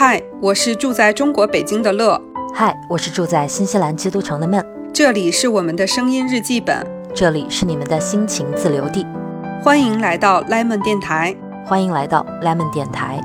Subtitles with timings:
[0.00, 2.22] 嗨，我是住在中国北京的乐。
[2.54, 4.64] 嗨，我是住在新西兰基督城的闷。
[4.94, 9.04] 这里是我们的声音日记本，这里是你们的心情自留地。
[9.60, 11.34] 欢迎来到 Lemon 电台，
[11.66, 13.20] 欢迎来到 Lemon 电台。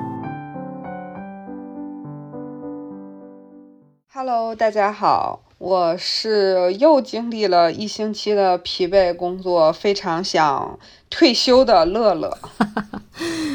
[4.12, 10.80] Hello，大家好，我是又经历了一星期的疲惫工作，非常想
[11.12, 12.36] 退休的乐乐。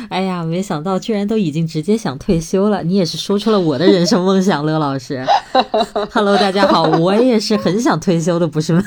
[0.10, 5.24] 哎呀，没想到居然都已经直接想退休了，你也是说出了我的人生梦想，乐老师。
[6.12, 8.82] Hello，大家好，我也是很想退休的，不是吗？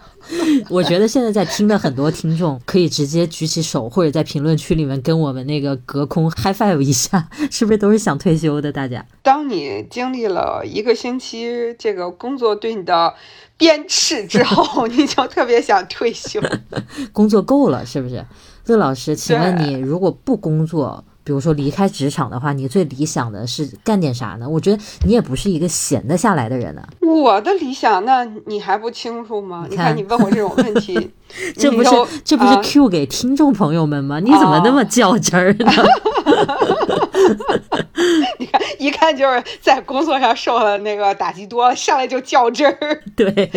[0.68, 8.70] 我觉得现在在听的很多听众可以直接举起手，或者在评论区里面跟我们那个隔空 high five 一下，是不是都是想退休的？
[8.70, 13.14] 大家，当你经历了一个星期这个工作对你的
[13.56, 16.38] 鞭笞之后， 你就特别想退休，
[17.12, 18.24] 工作够了，是不是？
[18.70, 21.04] 乐老师，请问你如果不工作？
[21.22, 24.48] 比如说离开职场的话，你最理想的是干点啥呢？
[24.48, 26.82] 我觉得你也不是一个闲得下来的人呢。
[27.02, 29.66] 我的理想，那你还不清楚吗？
[29.68, 31.10] 你看你问我这种问题，
[31.54, 31.90] 这不是
[32.24, 34.18] 这不是 Q 给听众朋友们吗？
[34.18, 35.70] 你怎么那么较真儿呢？
[38.38, 43.02] 你看，一看就是在工作上受了那个打击多了，上来就较真儿。
[43.14, 43.50] 对，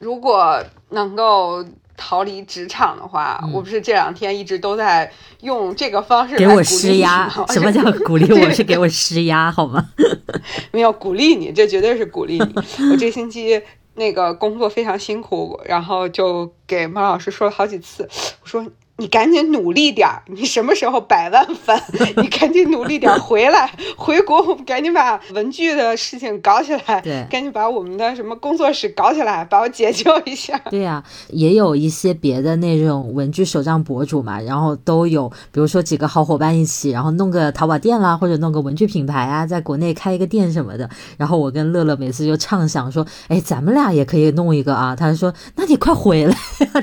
[0.00, 1.64] 如果能够。
[2.00, 5.12] 逃离职场的话，我不是这两天一直都在
[5.42, 7.28] 用这个方式 给我施压。
[7.50, 8.50] 什么叫鼓励我？
[8.50, 9.86] 是给我施压好吗？
[10.72, 12.54] 没有鼓励你，这绝对是鼓励你。
[12.90, 13.60] 我这星期
[13.94, 18.08] 那个工作非常辛苦，然后就给马老师说了好几次，
[18.42, 18.66] 我说。
[19.00, 20.22] 你赶紧努力点儿！
[20.26, 21.74] 你什么时候百万粉？
[22.22, 27.00] 你赶紧努力点儿回来，回国我们赶紧把文具的事情搞起来。
[27.00, 30.60] 对，赶紧把我们的什么工作室搞起来，把我解救一下。
[30.70, 40.86] 对呀，也有一些别的那种文具手账博主嘛，然后都有，比如说几个好伙伴一起，然后弄个淘宝店啦，或者弄个文具品牌啊，在国内开一个店什么的。
[41.16, 44.94] 然后我跟乐乐每次就畅想说，哎，咱们俩也可以弄一个啊。
[44.94, 46.36] 他说，那你快回来，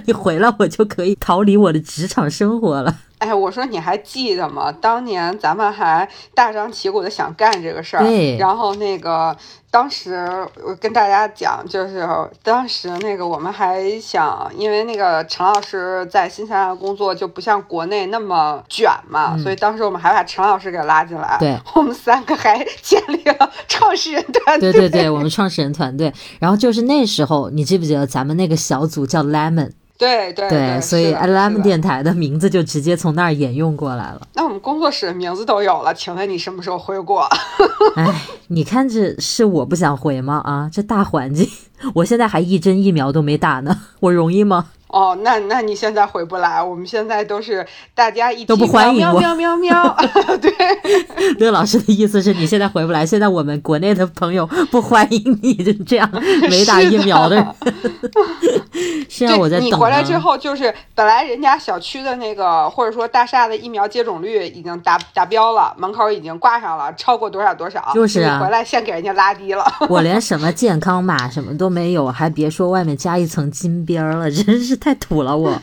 [0.08, 2.07] 你回来我就可以逃离我的职。
[2.08, 4.72] 职场生活了， 哎，我说你还记得吗？
[4.72, 8.38] 当年咱们还大张旗鼓的想干这个事儿，对。
[8.38, 9.36] 然后那个
[9.70, 10.26] 当时
[10.64, 12.08] 我跟大家讲，就是
[12.42, 21.58] 当时那个我们还想，因为那个陈老师在新西兰工作就不像国内那么卷嘛，所以当时我们还把陈老师给拉进来，对。
[21.76, 26.14] 我们三个还建立了创始人团队，对对对，我们创始人团队。
[26.40, 29.72] 然后就是那时候，你记不记得咱们那个小组叫 Lemon？
[29.98, 34.22] 对对对，所以 Alarm 电台的名字就直接从那儿沿用过来了。
[34.36, 37.28] 那我们工作室的名字都有了，请问你什么时候回国？
[37.96, 40.42] 哎，你看这是我不想回吗？
[40.46, 41.50] 啊，这大环境，
[41.96, 44.68] 我现在还一针疫苗都没打呢， 我容易吗？
[44.88, 49.20] 哦，那那你现在回不来，我们现在都是大家一起都不欢迎我。
[49.20, 49.98] 喵喵喵喵，
[50.42, 50.52] 对，
[51.40, 55.54] 乐老师的意思是你现在回不来，现在我们国内的朋友不欢迎你
[55.86, 56.10] 这样
[56.50, 57.46] 没打疫苗的人。
[59.10, 59.66] 是啊，我在等。
[59.66, 67.92] 你回来之后，就是本来人家小区的那个或者说大厦的疫苗接种率已经达达标了，门口已经挂上了，超过多少多少。
[67.94, 69.66] 就是啊，回来先给人家拉低了。
[69.90, 74.77] 我连什么健康码什么都没有，还别说外面加一层金边了，真是。
[74.78, 75.60] 太土了，我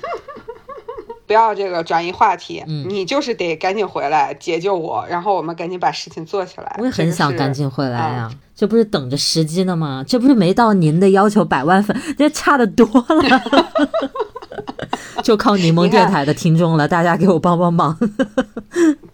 [1.27, 6.77] 不要这个转移话题，你就是得赶紧回来解救我，然后我们赶紧把事情做起来。
[6.79, 10.05] 我也很想赶紧回来呀，这不是等着时机呢吗？
[10.07, 13.43] 这不是没到您的要求百万粉，这差的多了。
[15.25, 17.99] 就靠柠檬电台的听众了，大家给我帮帮忙。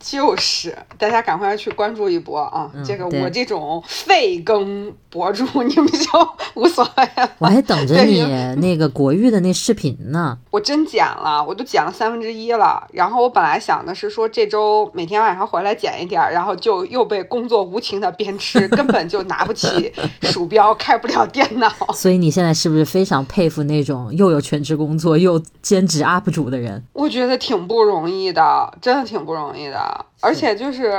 [0.00, 2.70] 就是，大家赶快去关注一波啊！
[2.82, 7.30] 这个我这种废更博主， 你们就无所谓了。
[7.38, 8.22] 我还等着你
[8.56, 10.38] 那个国誉的那视频呢。
[10.50, 12.82] 我真剪了，我都剪了三分之一了。
[12.92, 21.70] 然后我本来想的是说这周每天晚上回来剪一点，然后就又被工作无情的鞭笞， 根本就拿不起鼠标，开不了电脑。
[21.92, 26.82] 所以你现在是不是非常佩服那种又有全职工作又兼职 UP 主的人？
[26.94, 29.89] 我觉得挺不容易的，真的挺不容易的。
[30.20, 30.92] 而且就是，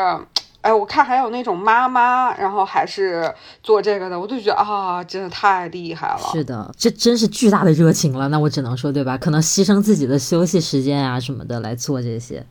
[0.62, 3.33] 哎，我看还有那种妈妈，然后还是
[3.63, 6.30] 做这个的，我就觉得啊，真的太厉害了。
[6.31, 8.27] 是的，这真是巨大的热情了。
[8.30, 9.18] 那我只能说，对吧？
[9.18, 12.45] 可能牺牲自己的休息时间啊什么的来做这些，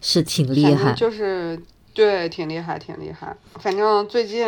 [0.00, 0.92] 是挺厉害。
[0.92, 1.60] 就是
[1.92, 3.36] 对，挺厉害，挺厉害。
[3.60, 4.46] 反正最近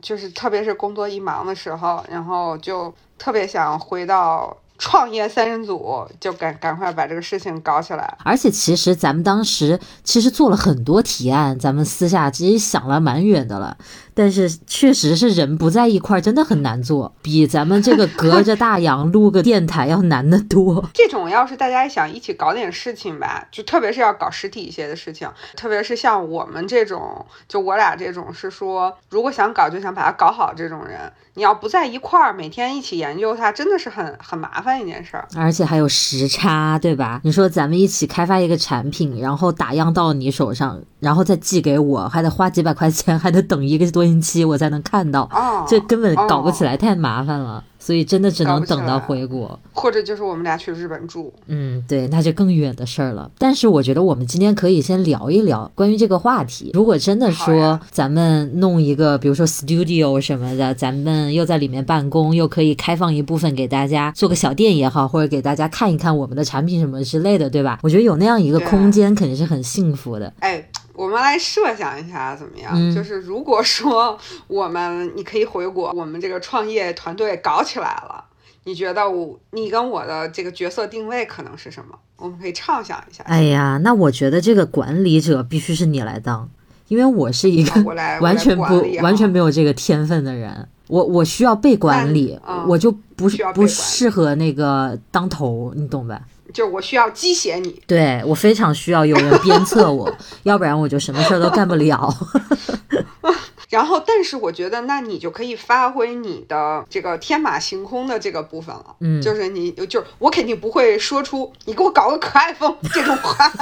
[0.00, 4.56] 就是，特别是工作一忙的时候，然后就特别想回到。
[4.78, 8.16] 创业三人组就赶赶快把这个事情搞起来。
[8.24, 13.76] 而且其实咱们当时其实做了很多提案，咱们私下其实想了蛮远的了。
[14.18, 20.84] 但是确实是人不在一块儿，真的很难做，比咱们这个隔着大洋录个电台要难得多。
[20.92, 30.98] 这种要是大家想一起搞点事情吧，就特别是要搞实体一些的事情，特别是像我们这种，就我俩这种是说，如果想搞就想把它搞好这种人，
[31.34, 35.28] 你要不在一块儿，每天一起研究它，真的是很很麻烦一件事儿。
[35.36, 37.20] 而且还有时差，对吧？
[37.22, 44.07] 你说咱们一起开发一个产品，然后打样到你手上，然后再寄给我，还得花几百块钱，还得等一个多。
[44.08, 45.28] 星期我才能看到，
[45.68, 47.64] 这根本搞不起来，太麻烦了。
[47.80, 51.32] 所以真的只能等到回国，或者就是我们俩去日本住。
[51.46, 53.30] 嗯，对，那就更远的事儿了。
[53.38, 56.72] 但是我觉得我们今天可以先聊一聊关于这个话题。
[56.74, 67.78] 如果真的说咱们弄一个，比如说 studio 什么的，咱们又在里面办公，又可以开放一部分给大家做个小店也好，或者给大家看一看我们的产品什么之类的，对吧？
[67.82, 70.30] 我觉得有那样一个空间肯定是很幸福的。
[70.40, 70.68] 哎。
[70.98, 72.74] 我们来设想一下怎么样？
[72.92, 74.18] 就是如果说
[74.48, 78.24] 我们你可以回国，我们这个创业团队搞起来了，
[78.64, 81.96] 你觉得我你跟我的这个角色定位可能是什么？
[82.16, 83.22] 我们可以畅想一下。
[83.28, 86.50] 哎呀，那我觉得这个管理者必须是你来当，
[86.88, 87.80] 因为我是一个
[88.20, 88.62] 完全不
[89.00, 92.36] 完全没有这个天分的人，我我需要被管理，
[92.66, 96.20] 我就不是不适合那个当头，你懂吧？
[96.52, 100.10] 就我需要鸡血你，对我非常需要有人鞭策我，
[100.44, 102.12] 要不然我就什么事儿都干不了。
[103.68, 108.96] 然后，但是我觉得，那你就可以发挥你的这个天马行空的这个部分了。
[109.00, 113.52] 嗯，就是你，就是我肯定不会说出“你给我搞个可爱风”这种话。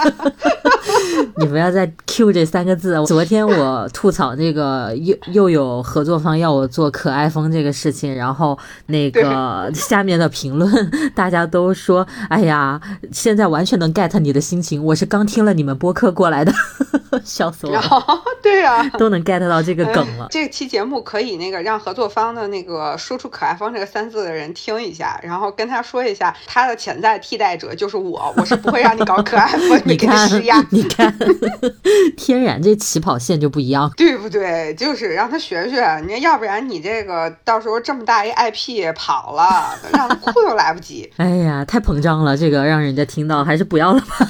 [1.39, 3.05] 你不要再 Q 这三个字。
[3.05, 8.57] 昨天我吐槽那个又又有合作方要我做可爱风这个事情，然后
[8.87, 12.81] 那个下面的评论大家都说：“哎呀，
[13.11, 16.53] 现在完全能 get 你的心情。”我是刚听了你们播客过来的，
[17.25, 17.83] 笑死我了。
[18.41, 19.96] 对呀，都能 get 到这个。
[19.96, 31.15] 梗了，这期节目可以那个让合作方的那个说出“可爱风”这个三字的人听一下，然后跟他说一下，他的潜在替代者就是我， 我是不会让你搞可爱风， 你给他施压，你看，
[32.17, 34.75] 天然这起跑线就不一样，对不对？
[34.75, 41.11] 就是让他学学，你要不然你这个到时候这么大一 IP 跑了，让他哭都来不及。
[41.17, 44.29] 哎呀，太膨胀了，这个让人家听到还是不要了吧。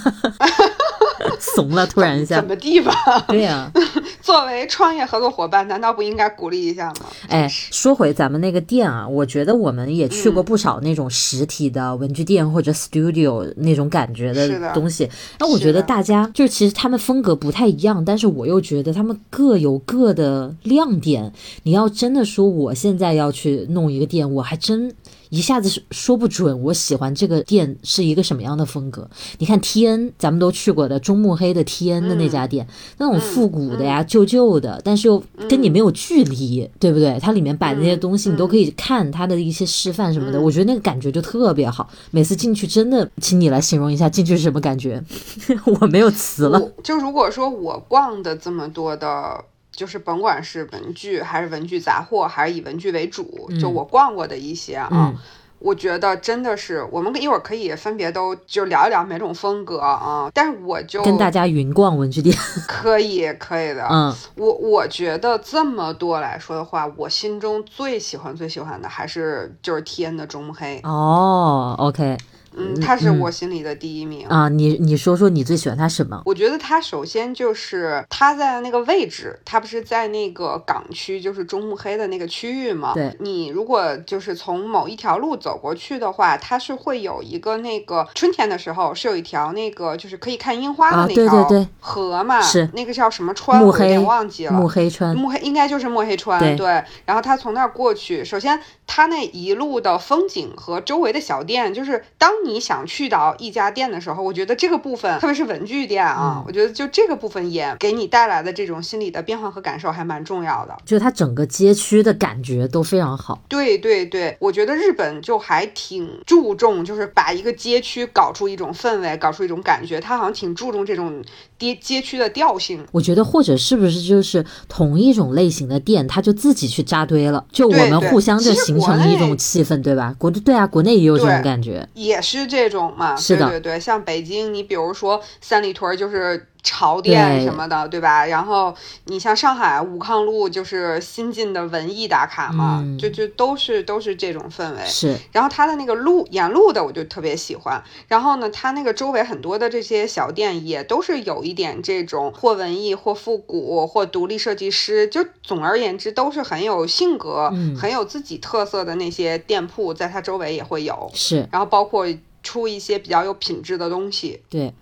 [1.57, 2.93] 怂了，突然一下，怎么地吧？
[3.27, 3.71] 对呀，
[4.23, 7.07] 作为创业合作伙伴，难道不应该鼓励一下吗？
[7.29, 15.09] 哎，说回咱们那个店啊，我觉得我们也去过不少那种实体的文具店或者 studio 那种感觉的东西。
[15.39, 21.33] 那我觉得大家就是其实他们风格不太一样，但是我又觉得他们各有各的亮点。
[21.63, 24.95] 你要真的说我现在要去弄一个店，我还真。
[25.31, 29.09] 一下子说不准，我喜欢这个店是一个什么样的风格？
[29.39, 32.67] 你看 T N，咱们都去过的中目黑的 T N 的那家店，
[32.99, 37.19] 那种复古的呀、旧旧的，但是又跟你没有距离，对不对？
[37.21, 41.89] 它里面摆的那些东西，你都可以看它的一些示范什么的，我觉得那个感觉就特别好。
[42.11, 45.03] 每次进去，真的，请你来形容一下进去是什么感觉？
[45.81, 46.61] 我没有词了。
[46.83, 49.45] 就如果说我逛的这么多的。
[49.77, 55.15] 就是甭管是文具还是文具杂货，还是以文具为主，就我逛过的一些啊，
[55.59, 60.31] 我觉得真的是，我们一会儿可以分别都就聊一聊每种风格啊。
[60.35, 62.37] 但是我就跟大家云逛文具店，
[62.67, 63.87] 可以可以的。
[63.91, 70.81] 嗯，我我觉得这么多来说的话，我心中最喜欢最喜欢的还是就是 T N 的中黑。
[70.85, 72.17] 哦，OK。
[72.57, 74.49] 嗯，他是我心里的第一名啊！
[74.49, 76.23] 你你说说你最喜欢他什么？
[76.25, 82.93] 我觉得他首先就是他在那个位置，他不是在那个港区，就是中目黑的那个区域吗？
[82.95, 92.41] 对，你如果就是从某一条路走过去的话，它是会有一个那个春天的时候是有一条那个就是可以看樱花的那条河嘛？
[92.41, 93.63] 是那个叫什么川？
[93.63, 94.53] 我有点忘记了。
[94.53, 95.15] 目黑川。
[95.15, 96.57] 目黑应该就是目黑川。
[96.57, 96.67] 对。
[97.05, 103.35] 然后他从那儿过去，首先他那一路的风景和周围的小店，就是当你想去到。
[103.39, 110.77] 一家店的时候，我觉得这个部分，特别是文具店啊，我觉得就这个部分也给你带来的这种心理的变化和感受还蛮重要的。
[110.85, 113.43] 就它整个街区的感觉都非常好。
[113.49, 120.01] 对对对，我觉得日本就还挺注重，就是把一个街区搞出一种氛围，搞出一种感觉。
[120.01, 121.23] 它好像挺注重这种
[121.59, 122.85] 街街区的调性。
[122.93, 130.15] 我觉得或者是不是就是同一种类型的店，它就自己去扎堆了，就我们互相就形成了一种气氛，对吧？
[130.19, 133.15] 国对啊，国内也有这种感觉，也是这种嘛。
[133.15, 138.27] 对对对，像北京，你比如说三里屯，就是潮店什么的，对吧？
[138.27, 138.75] 然后
[139.05, 144.85] 你像上海武康路，就是新进的文艺打卡嘛，就就都是都是这种氛围。
[144.85, 145.17] 是。
[145.31, 147.81] 然后它的那个路沿路的，我就特别喜欢。
[148.09, 161.09] 然后呢，它那个周围很多的这些小店也都是有一点这种或文艺或复古或独立设计师，就总而言之都是很有性格、很有自己特色的那些店铺，在它周围也会有。
[161.15, 161.49] 是。
[161.53, 162.05] 然后包括
[162.47, 164.41] 出一些比较有品质的东西。
[164.49, 164.73] 对。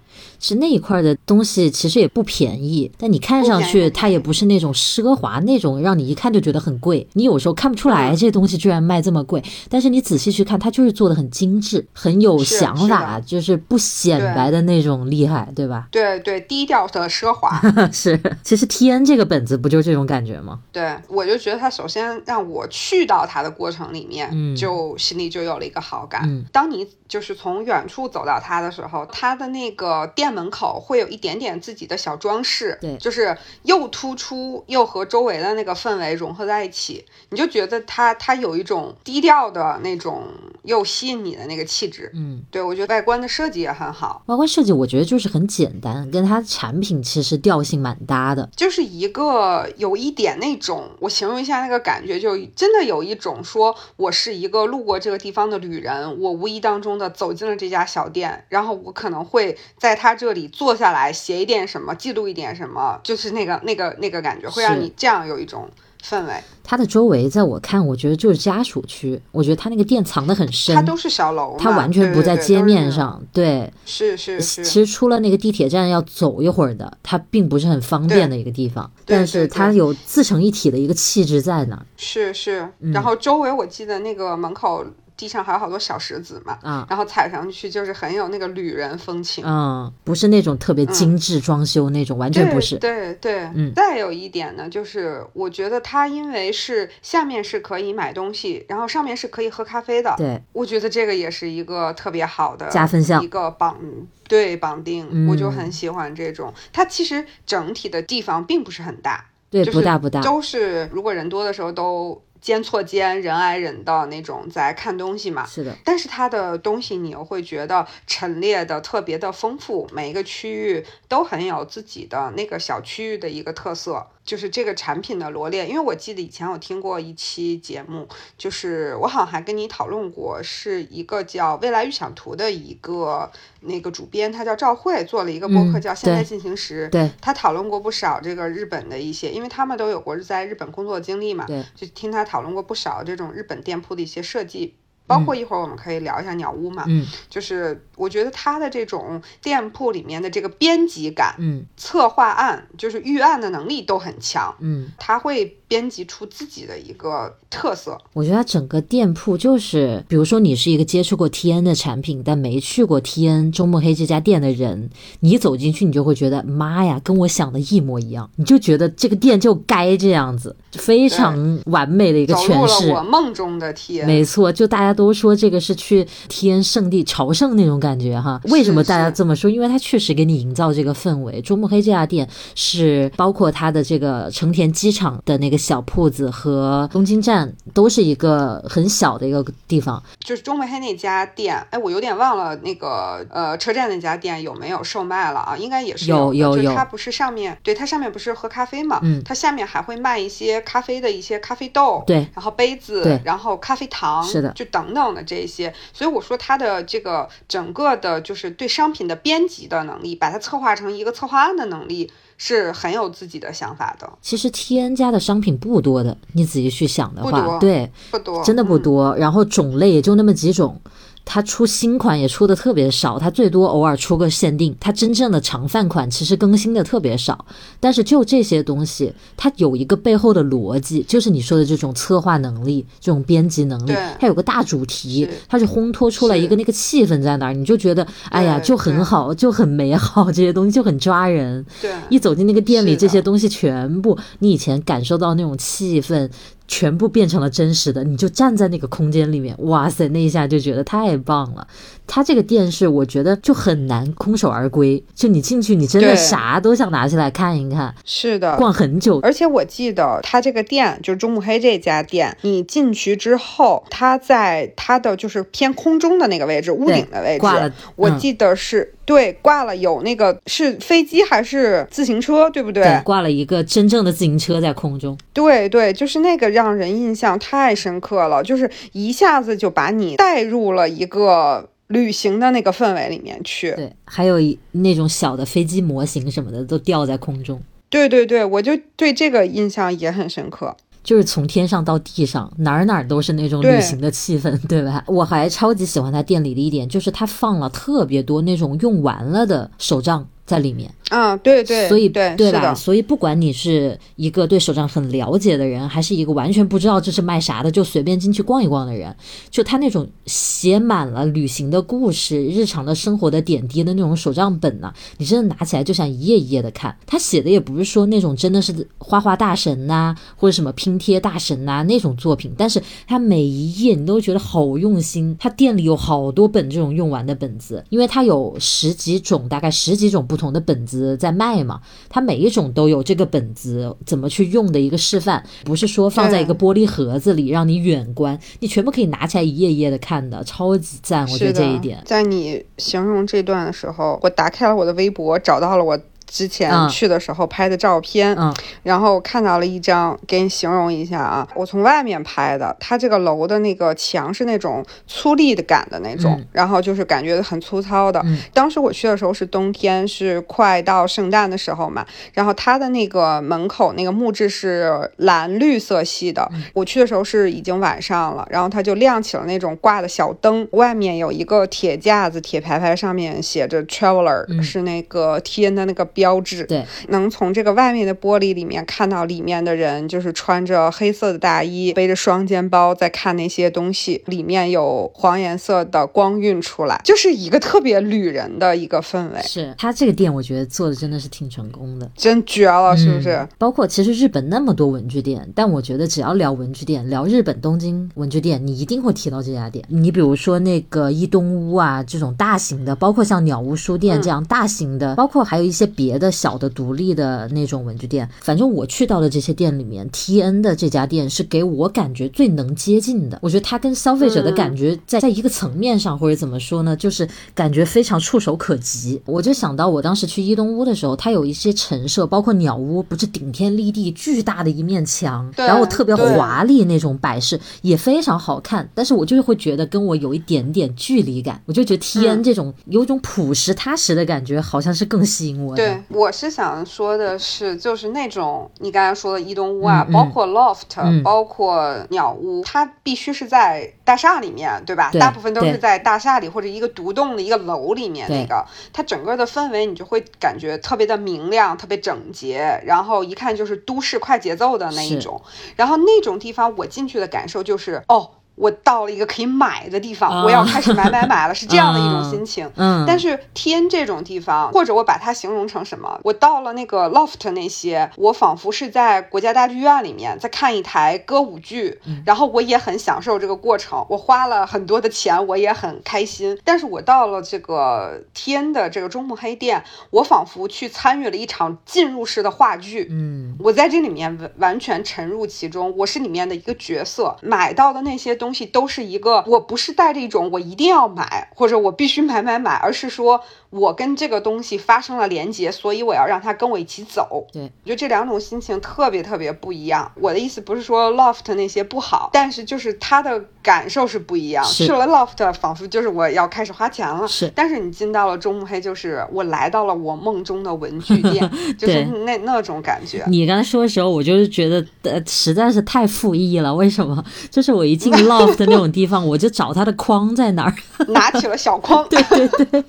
[0.41, 7.07] 是那一块的东西，其实也不便宜，但你看上去它也不是那种奢华那种，让你一看就觉得很贵。
[7.15, 15.89] 你有时候看不出来这东西居然卖这么贵，但是你仔细去看，它就是做的很精致，很有想法，就是不显摆的那种厉害，对吧？
[15.91, 17.61] 对对，低调的奢华
[17.93, 18.21] 是。
[18.43, 20.61] 其实 T N 这个本子不就这种感觉吗？
[20.73, 26.45] 对，我就觉得它首先让我去到它的过程里面，嗯就心里就有了一个好感。
[26.53, 30.04] 当你就是从远处走到它的时候，它的那个。
[30.09, 40.25] 店门口会有一点点自己的小装饰，对，就是又突出又和周围的那个氛围融合在一起，你就觉得它它有一种低调的那种
[40.65, 59.94] 又吸引你的那个气质，嗯，对我觉得外观的设计也很好，外观设计我觉得就是很简单，跟它产品其实调性蛮搭的，就是一个有一点那种，我形容一下那个感觉，就真的有一种说我是一个路过这个地方的旅人，我无意当中的走进了这家小店，然后我可能会在。
[59.95, 65.69] 在他这里坐下来写一点什么，记录一点什么，就是那个那个那个感觉，会让你这样有一种
[66.05, 66.33] 氛围。
[66.65, 69.21] 它的周围，在我看，我觉得就是家属区。
[69.31, 73.23] 我觉得它那个店藏得很深，它都是小楼，它完全不在街面上。
[73.33, 74.65] 对，是是是。
[74.65, 78.91] 其实出了那个地铁站要走一会儿的，它并不是很方便的一个地方。
[79.05, 81.87] 但是它有自成一体的一个气质在那儿。
[81.97, 84.85] 是是，然后周围我记得那个门口。
[85.17, 93.73] 地上还有好多小石子嘛，嗯，然后踩上去就是很有那个旅人风情，嗯，不是那种特别精致装修那种，完全不是，对对，嗯。
[93.75, 103.79] 再有一点呢，就是我觉得它因为是下面是可以买东西，然后上面是可以喝咖啡的，对，我觉得这个也是一个特别好的加分项，一个绑
[104.27, 106.53] 对绑定，我就很喜欢这种。
[106.73, 112.21] 它其实整体的地方并不是很大，对，不大不大，都是如果人多的时候都。
[112.45, 115.75] 肩错肩，人挨人的那种在看东西嘛，是的。
[115.83, 124.09] 但是它的东西你又会觉得陈列的特别的丰富，每一个区域都很有自己的那个小区域的一个特色。
[124.25, 144.75] 就是这个产品的罗列，因为我记得以前我听过一期节目，就是我好像还跟你讨论过，是一个叫未来预想图的一个那个主编，他叫赵慧，做了一个播客叫《现在进行时》，对，他讨论过不少这个日本的一些，因为他们都有过在日本工作经历嘛，对，就听他讨论过不少这种日本店铺的一些设计。
[145.07, 157.99] 包括一会儿我们可以聊一下鸟屋嘛，嗯，就是我觉得它的这种店铺里面的这个编辑感，嗯，策划案就是预案的能力都很强，嗯，他会编辑出自己的一个特色。
[158.13, 164.89] 我觉得它整个店铺就是，比如说你是一个接触过 T N 的产品，但没去过 T N 周末黑这家店的人，
[165.21, 172.91] 你走进去你就会觉得妈呀，跟我想的一模一样，你就觉得这个店就该这样子，非常完美的一个诠释。
[172.91, 174.95] 我梦中的 T N，没错，就大家。
[174.95, 179.51] 都说这个是去 TN 圣地朝圣那种感觉哈，为什么大家这么说？
[179.51, 181.41] 因为它确实给你营造这个氛围。
[181.43, 190.01] 周末黑这家店是包括它的这个成田机场的那个小铺子和东京站都是一个很小的一个地方。
[190.21, 195.57] 就是周末黑那家店，哎，我有点忘了那个呃车站那家店有没有售卖了啊？
[195.57, 196.73] 应该也是有有有。
[196.73, 199.01] 它不是上面对它上面不是喝咖啡嘛？
[199.03, 204.85] 嗯，它下面还会卖一些咖啡的一些咖啡豆，对，然后杯子，对，然后咖啡糖，是的，就等。
[204.85, 214.11] 等等的这些，所以我说它的这个整个的，就是对商品的编辑的能力，把它策划成一个策划案的能力，是很有自己的想法的。
[214.21, 219.15] 其实 T N 家的商品不多的，你仔细去想的话，对，不多，真的不多。
[219.17, 220.81] 然后种类也就那么几种。
[221.25, 227.45] 它出新款也出的特别少，它最多偶尔出个限定，它真正的常饭款其实更新的特别少。
[227.81, 241.65] 但是就这些东西，它有一个背后的逻辑，就是你说的这种策划能力、这种编辑能力，它有个大主题，它是烘托出来一个那个气氛在那儿，你就觉得哎呀就很好，就很美好，这些东西就很抓人。
[241.81, 246.31] 对，一走进那个店里，这些东西全部你以前感受到那种气氛。
[246.67, 251.67] 全部变成了真实的，你就站在那个空间里面，哇塞，那一下就觉得太棒了。
[252.07, 259.21] 它这个店是我觉得就很难空手而归，就你进去，你真的啥都想拿起来看一看，是的，逛很久。
[259.23, 272.83] 而且我记得他这个店，就是中目黑这家店，你进去之后，它在它的就是偏空中的那个位置，屋顶的位置，挂了嗯我记得是、对挂了有那个是飞机还是自行车，对不对？
[272.85, 275.17] 对，挂了一个真正的自行车在空中。
[275.33, 283.73] 对对，就是那个让人印象太深刻了，就是一下子就把你带入了一个旅行的那个氛围里面去。
[283.73, 290.75] 对，还有一那种小的飞机模型什么的都吊在空中，对对对，我就对这个印象也很深刻。
[291.03, 295.05] 就是从天上到地上，哪儿哪儿都是那种旅行的气氛，对吧？
[295.07, 300.91] 我还超级喜欢他店里的一点，就是他放了特别多那种用完了的手账在里面。
[301.11, 302.75] 啊，对对，所以对对吧？
[302.75, 309.15] 所以不管你是一个对手账很了解的人，还是一个完全不知道这是卖啥的就随便进去逛一逛的人，
[309.51, 316.97] 就他那种写满了旅行的故事、日常的生活的点滴的那种手账本呢、你真的拿起来就想一页一页的看。
[317.07, 325.37] 他写的也不是说那种真的是花花大神呐、或者什么拼贴大神呐、那种作品，但是他每一页你都觉得好用心。
[325.39, 331.81] 他店里有好多本这种用完的本子，因为他有十几种，大概十几种不同的本子在卖嘛。
[332.09, 341.27] 它每一种都有这个本子怎么去用的一个示范，不是说放在一个玻璃盒子里让你远观，你全部可以拿起来一页一页的看的，超级赞！
[341.31, 342.03] 我觉得这一点。
[342.05, 345.99] 在你形容这段的时候，我打开了我的微博，找到了我
[346.35, 346.89] 之前嗯。
[346.89, 348.53] 去的时候拍的照片，嗯。
[348.83, 356.47] 然后看到了一张，给你形容一下啊，我从外面拍的，它这个楼的那个墙是那种粗粝的感的那种，嗯。
[356.51, 358.21] 然后就是感觉很粗糙的。
[358.25, 358.37] 嗯。
[358.53, 366.51] 当时我去的时候是冬天，是快到圣诞的时候嘛，然后它的那个门口那个木质是蓝绿色系的。
[366.53, 366.65] 嗯。
[366.75, 374.65] 我去的时候是已经晚上了，然后它就亮起了那种挂的小灯，外面有一个铁架子、铁牌牌，上面写着 Traveler，、嗯。
[374.65, 376.65] 是那个 T N 的那个标志。
[376.65, 392.11] 对，能从这个外面的玻璃里面看到里面的人，就是穿着黑色的大衣，背着双肩包，在看那些东西，里面有黄颜色的光晕出来，就是一个特别旅人的一个氛围，是他这个店，我觉得做的真的是挺成功的。
[392.17, 393.31] 真绝了，是不是？
[393.31, 399.83] 嗯包括其实日本那么多文具店，但我觉得只要聊文具店，聊日本东京文具店，你一定会提到这家店。
[399.89, 408.29] 你比如说那个伊东屋啊，这种大型的，包括像鸟屋书店这样大型的，包括还有一些别的小的独立的那种文具店。
[408.41, 413.39] 反正我去到的这些店里面，T N 的这家店是给我感觉最能接近的。
[413.43, 419.21] 我觉得它跟消费者的感觉在在一个层面上，或者怎么说呢，就是感觉非常触手可及。
[419.25, 428.89] 我就想到我当时去伊东屋的时候，它有一些陈设，包括鸟屋，不是顶天立地巨大的一面墙，然后特别华丽那种摆饰，也非常好看。
[428.95, 435.83] 但是我就是会觉得跟我有一点点距离感，我就觉得 T N 嗯这种有种朴实踏实的感觉，好像是更吸引我的。
[435.83, 445.11] 对，我是想说的是，就是那种你刚才说的伊东屋啊，包括 loft，、嗯包括鸟屋，它必须是在大厦里面，对吧？
[445.11, 455.41] 对大部分都是在大厦里或者一个独栋的一个楼里面，那个它整个的氛围你就会感觉特别的明亮，特别整洁，然后一看就是都市快节奏的那一种。
[455.77, 458.31] 然后那种地方我进去的感受就是，哦。
[458.57, 462.71] 我到了一个可以买的地方，啊我要开始买买买了，是这样的一种 心情。
[462.77, 466.21] 嗯，但是天这种地方，或者我把它形容成什么？
[466.23, 474.05] 我到了那个 loft 那些，我仿佛是在国家大剧院里面在看一台歌舞剧，然后我也很享受这个过程。
[474.09, 476.59] 我花了很多的钱，我也很开心。
[476.65, 483.09] 但是我到了这个天的这个中目黑店，我仿佛去参与了一场进入式的话剧。
[483.11, 487.37] 嗯，我在这里面完完全沉入其中，我是里面的一个角色。
[487.43, 493.41] 买到的那些东东西都是一个，我不是带着一种我一定要买或者我必须买买买，而是说
[493.75, 497.45] 我跟这个东西发生了连接，所以我要让它跟我一起走。
[497.53, 500.11] 对，我觉得这两种心情特别特别不一样。
[500.15, 504.65] 我的意思不是说 loft 那些不好，但是就是它的感受是不一样。
[504.65, 507.27] 是去了 loft，仿佛就是我要开始花钱了。
[507.27, 513.25] 是但是你进到了中目黑，就是我来到了我梦中的文具店， 就是那那种感觉。
[513.27, 516.73] 你刚才说的时候，我就是觉得呃实在是太负意了。
[516.73, 517.25] 为什么？
[517.51, 520.75] 就是我一进 loft 那种地方，我就找它的框在哪儿，
[521.09, 522.85] 拿起了小框， 对对对，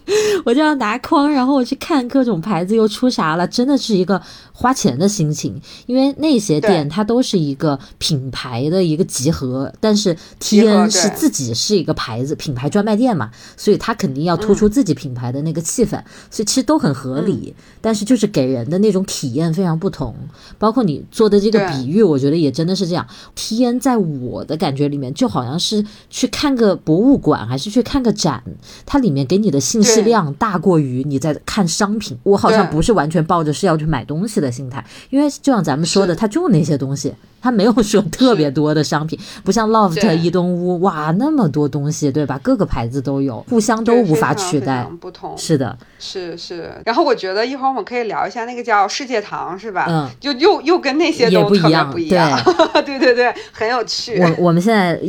[0.46, 5.62] 我就要要拿筐，然后我去看各种牌子又出啥了，真的是一个花钱的心情。
[5.86, 17.56] 因为那些店它都是一个品牌的一个集合，但是 T N 是自己是一个牌子品牌专卖店嘛，所以它肯定要突出自己品牌的那个气氛，所以其实都很合理。
[17.82, 20.16] 但是就是给人的那种体验非常不同，
[20.58, 23.06] 包括你做的这个比喻，我觉得也真的是这样。
[23.36, 28.44] T N 在我的感觉里面就好像是去看个博物馆，还是去看个展，
[28.86, 32.18] 它里面给你的信息量大过于你在看商品。
[32.24, 37.14] 我好像不是完全抱着是要去买东西的心态，因为就像咱们说的，它就那些东西。
[37.46, 42.40] 它没有说 特别多的商品，不像 LOFT 伊东屋，哇，那么多东西，对吧？
[42.42, 44.84] 各个牌子都有，互相都无法取代。
[45.00, 46.72] 不同，是的，是是。
[46.84, 49.86] 然后我觉得一会儿我们可以聊一下那个叫世界堂，是吧？
[49.88, 52.42] 嗯，就又又跟那些都特别不一样。
[52.84, 54.20] 对 对对，很有趣。
[54.20, 55.00] 我我们现在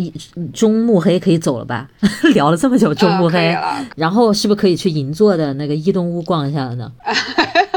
[0.53, 1.89] 中目黑可以走了吧？
[2.35, 3.57] 聊了这么久中目黑，
[3.97, 6.93] 然后是不是可以去银座的那个伊东屋逛一下了呢？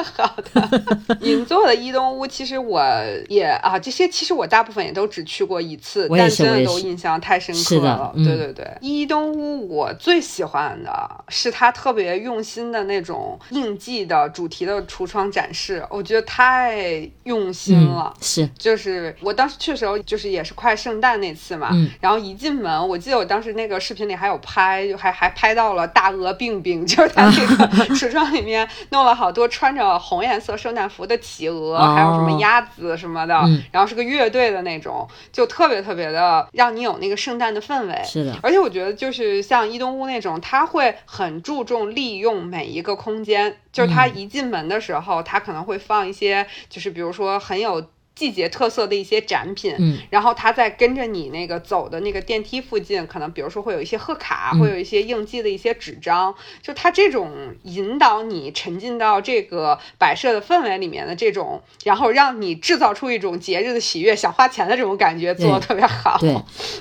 [0.15, 2.81] 好的，银座的伊东屋，其实我
[3.27, 8.11] 也啊，这些其实我大部分也都只去过一次，但真的都印象太深刻了。
[8.15, 18.13] 对对对，伊东屋我最喜欢的是它特别用心的那种应季的主题的橱窗展示，我觉得太用心了。
[18.21, 29.88] 是，就是我当时去的时候，就是也是快圣诞那次嘛，然后一进门，我记得我当时那个视频里还有拍，就还还拍到了大鹅病病，就是它那个 橱窗里面弄了好多穿着。
[29.97, 33.33] 红颜色圣诞服的企鹅，还有什么鸭子什么的，
[33.71, 38.03] 然后是个乐队的那种，就特别特别的让你有那个圣诞的氛围。
[38.03, 47.85] 是的，而且我觉得就是像伊东屋那种，他会很注重利用每一个空间，就是他一进门的时候，他可能会放一些，就是比如说很有。
[48.19, 57.31] 季节特色的一些展品，嗯，然后他在跟着你那个走的那个电梯附近，可能比如说会有一些贺卡，会有一些应季的一些纸张，就他这种
[57.63, 66.17] 引导你沉浸到这个摆设的氛围里面的这种，然后让你制造出一种节日的喜悦、想花钱的这种感觉，做的特别好。
[66.19, 66.35] 对，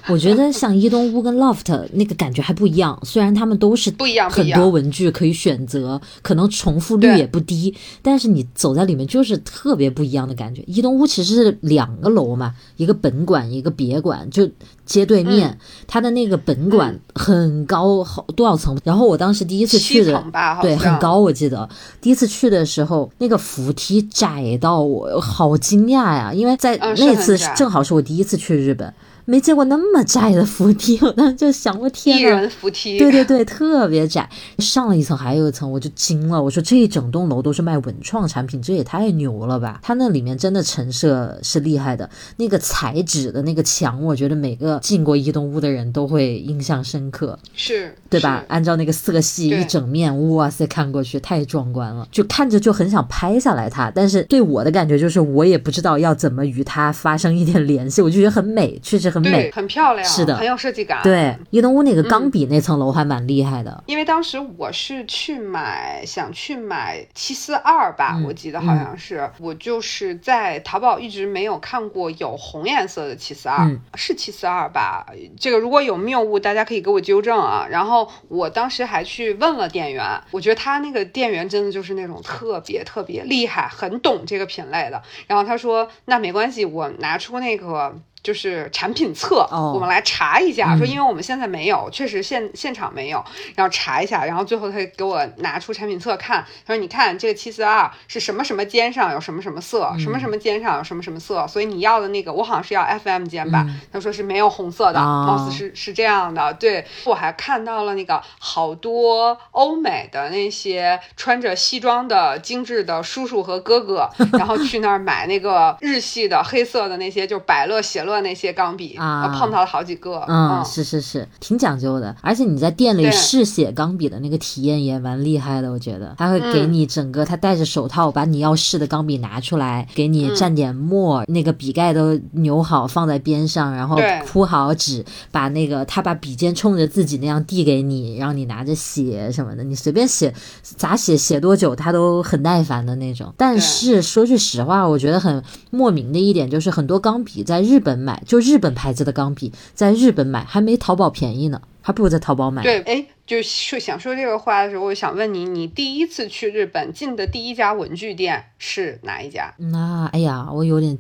[0.09, 7.73] 我觉得像伊东屋跟 loft 那个感觉还不一样，虽然他们都是不一样，很多文具可以选择，可能重复率也不低，
[8.03, 10.65] 但是你走在里面就是特别不一样的感觉。
[10.67, 11.28] 伊东屋其实。
[11.35, 14.49] 是两个楼嘛，一个本馆，一个别馆，就
[14.85, 15.59] 街对面。
[15.87, 18.79] 它的那个本馆很高，好多少层？
[18.85, 20.25] 然后我当时第一次去的，
[20.63, 21.19] 对，很高。
[21.19, 21.69] 我记得
[22.01, 28.93] 第一次去的时候，那个扶梯窄到我好惊讶呀，因为在那次正好是我第一次去日本。
[29.31, 32.21] 没见过那么窄的扶梯， 我当时就想，我天呐！
[32.23, 34.27] 一人扶梯，对对对，特别窄。
[34.57, 36.43] 上了一层还有一层，我就惊了。
[36.43, 39.81] 我说这一整栋楼都是卖文创产品，这也太牛了吧！
[39.83, 48.43] 它那里面真的陈设是厉害的，那个彩纸的那个墙，我觉得每个进过一栋屋的人都会印象深刻，是对吧？
[48.49, 53.93] 按照那个色系一整面，哇塞，看过去太壮观了，就看着就很想拍下来它。
[53.95, 59.18] 但是对我的感觉就是，我也不知道要怎么与它发生一点联系，我就觉得很美，确实很。
[59.21, 61.01] 美，很漂亮，是的，很有设计感。
[61.03, 63.83] 对，伊东屋那个钢笔那层楼还蛮厉害的。
[63.87, 69.31] 因为当时我是去买，想去买七四二吧，我记得好像是。
[69.39, 75.07] 我就是在淘宝一直没有看过有红颜色的七四二，是七四二吧？
[75.39, 77.67] 这个如果有谬误，大家可以给我纠正啊。
[77.71, 85.03] 然后我当时还去问了店员，我觉得他那个店员真的就是那种特别特别厉害，很懂这个品类的。
[85.27, 90.77] 然后他说：“那没关系，我拿出那个。”就是产品册，我们来查一下。
[90.77, 94.25] 说，因为我们现在没有，确实现现场没有，然后查一下。
[94.25, 103.65] 然后最后他给我拿出产品册看，他说：“你看这个七四二是什么什么肩上有什么什么色，什么什么肩上有什么什么色，所以你要的那个，我好像是要 FM 肩吧？
[103.93, 106.53] 他说是没有红色的，貌似是是这样的。
[106.55, 118.09] 对我还看到了那个好多欧美的那些穿着西装的精致的叔叔和哥哥， 然后去那儿买那个日系的黑色的那些，就百乐写。
[118.09, 120.25] 乐那些钢笔啊，碰到了好几个。
[120.29, 122.15] 嗯，是是是，挺讲究的。
[122.23, 143.35] 而且你在店里试写钢笔的那个体验也蛮厉害的，我觉得他会给你整个，他戴着手套把你要试的钢笔拿出来，给你蘸点墨，那个笔盖都扭好放在边上，然后铺好纸，把那个他把笔尖冲着自己那样递给你，让你拿着写什么的，你随便写咋写写多久他都很耐烦的那种。
[143.37, 147.98] 但是说句实话，我觉得很莫名的一点就是很多钢笔在日本。
[147.99, 152.63] 买就日本牌子的钢笔，在日本买还没淘宝便宜呢，还不如在淘宝买。
[152.63, 159.53] 对，哎，就是想说这个话的时候，我想问你，你第一次去日本进的第一家文具店是哪一家？
[159.59, 160.97] 那哎呀，我有点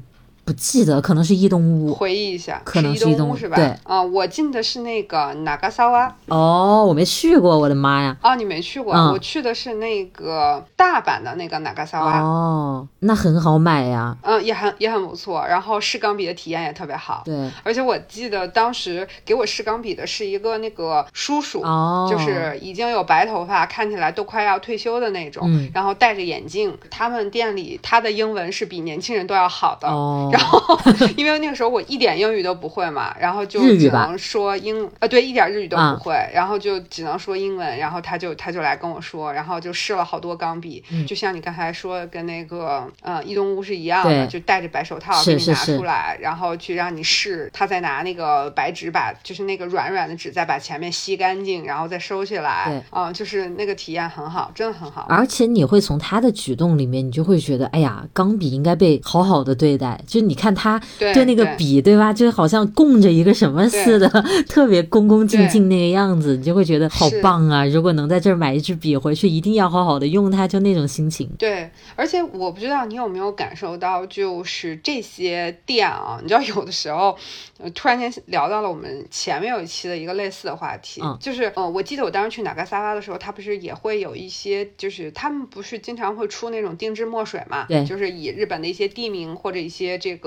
[0.49, 1.93] 不记得，可能是伊东屋。
[1.93, 3.57] 回忆一下，可能是伊东屋东是吧？
[3.57, 6.11] 对啊、我进的是那个哪嘎萨瓦。
[6.29, 8.17] 哦，我没去过，我的妈呀！
[8.23, 8.95] 哦，你没去过？
[8.95, 12.19] 嗯我去的是那个大阪的那个哪嘎萨瓦。
[12.21, 14.17] 哦，那很好买呀。
[14.23, 17.21] 嗯，也很也很不错，然后试钢笔的体验也特别好。
[17.27, 26.75] 对，而且我记得当时给我试钢笔的是一个那个叔叔，哦，就是已经有白头发，看起来都快要退休的那种，嗯然后戴着眼镜。
[26.91, 29.87] 他们店里他的英文是比年轻人都要好的。
[29.89, 30.79] 哦，然后，
[31.17, 55.07] 因为那个时候我一点英语都不会嘛，然后就只能说英，呃，对，一点日语都啊不会，然后就只能说英文，然后他就他就来跟我说，然后就试了好多钢笔，嗯就像你刚才说跟那个呃易东屋是一样的，就戴着白手套给你拿出来，然后去让你试，他再拿那个白纸把就是那个软软的纸再把前面吸干净，然后再收起来对，嗯，就是那个体验很好，真的很好。
[55.09, 60.01] 而且你会从他的举动里面，你就会觉得，哎呀，钢笔应该被好好的对待。
[60.07, 62.13] 就你看他对对那个笔，对吧？
[62.13, 64.09] 就好像供着一个什么似的，
[64.49, 67.65] 特别恭恭敬敬那个样子，你就会觉得好棒啊！
[67.67, 71.29] 如果能在这儿买一支笔回去，一定要好好的用它，就那种心情。
[71.39, 77.17] 对，而且我不知道你有没有感受到，就是这些店啊，你知道有的时候，
[77.59, 90.18] 呃，突然间聊到了我们前面有一期的一个类似的话题，嗯就是，呃，我记得我当时去哪个沙发的时候，他不是也会有一些，就是他们不是经常会出那种定制墨水嘛，对就是以日本的一些地名或者一些这个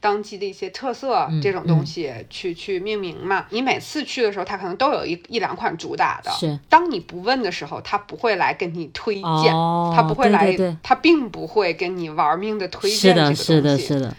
[0.00, 3.46] 当季的一些特色嗯这种东西去、去命名嘛。
[3.50, 6.58] 你每次去的时候，它可能都有一一两款主打的，是。
[6.68, 14.16] 当你不问的时候，他不会来跟你推荐，哦他不会来，他并不会跟你玩命的推，荐这个东西，是的，是的，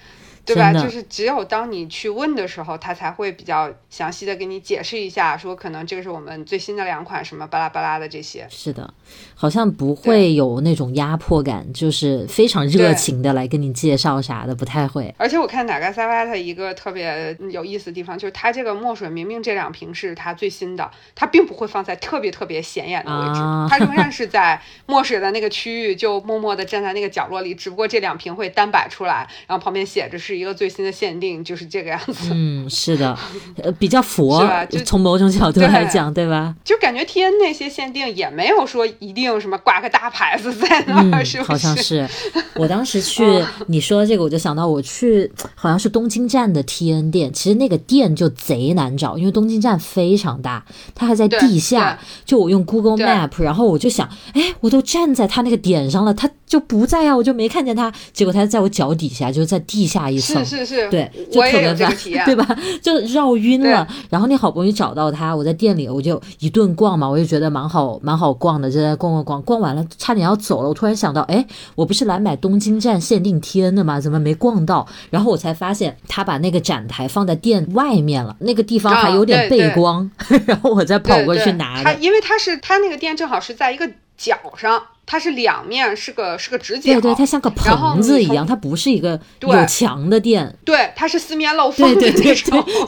[0.54, 0.74] 对吧？
[0.74, 8.48] 就是只有当你去问的时候，他才会比较详细的给你解释一下，说可能这个是我们最新的两款什么巴拉巴拉的这些。
[8.50, 8.94] 是的，
[9.36, 15.14] 好像不会有那种压迫感，就是非常热情的来跟你介绍啥的，不太会。
[15.18, 32.30] 而且我看哪个萨瓦它一个特别有意思的地方，就是它这个墨水明明这两瓶是它最新的，它并不会放在特别特别显眼的位置，啊它仍然是在墨水的那个区域，就默默的站在那个角落里，只不过这两瓶会单摆出来，然后旁边写着是一个最新的限定，就是这个样子。
[32.32, 33.18] 嗯，是的，
[33.62, 36.56] 呃，比较佛 是吧就，从某种角度来讲，对吧？
[36.64, 41.52] 就感觉 T N 那些限定也没有说一定什么挂个大牌子在那儿，嗯，是不是？
[41.52, 42.08] 好像是。
[42.56, 52.00] 我当时去嗯你说这个，我就想到我去好像是东京站的 T N 店，其实那个店就贼难找，因为东京站非常大，它还在地下。
[52.26, 57.92] 就我用 Google Map，然后我就想，哎，我都站在它那个点上了，它就不在啊，我就没看见它。
[58.14, 60.29] 结果它在我脚底下，就是在地下一层。
[60.34, 62.46] 是是是，对，就特别烦 对吧？
[62.82, 63.88] 就绕晕了。
[64.10, 70.70] 然后你好不容易找到他，我在店里我就一顿逛嘛，我就觉得蛮好蛮好逛的，就在逛逛逛，逛完了差点要走了。
[70.70, 74.00] 我突然想到，哎，我不是来买东京站限定 T N 的吗？
[74.00, 74.88] 怎么没逛到？
[75.10, 80.10] 然后我才发现他把那个展台放在店外面了，那个地方还有点背光，
[80.46, 81.94] 然后我再跑过去拿他。
[81.94, 90.56] 因为他是他那个店正好是在一个角上，它是两面是个是个直角，对对，它像个棚子一样，它不是一个有墙的店。
[90.64, 92.36] 对它是四面漏风的对对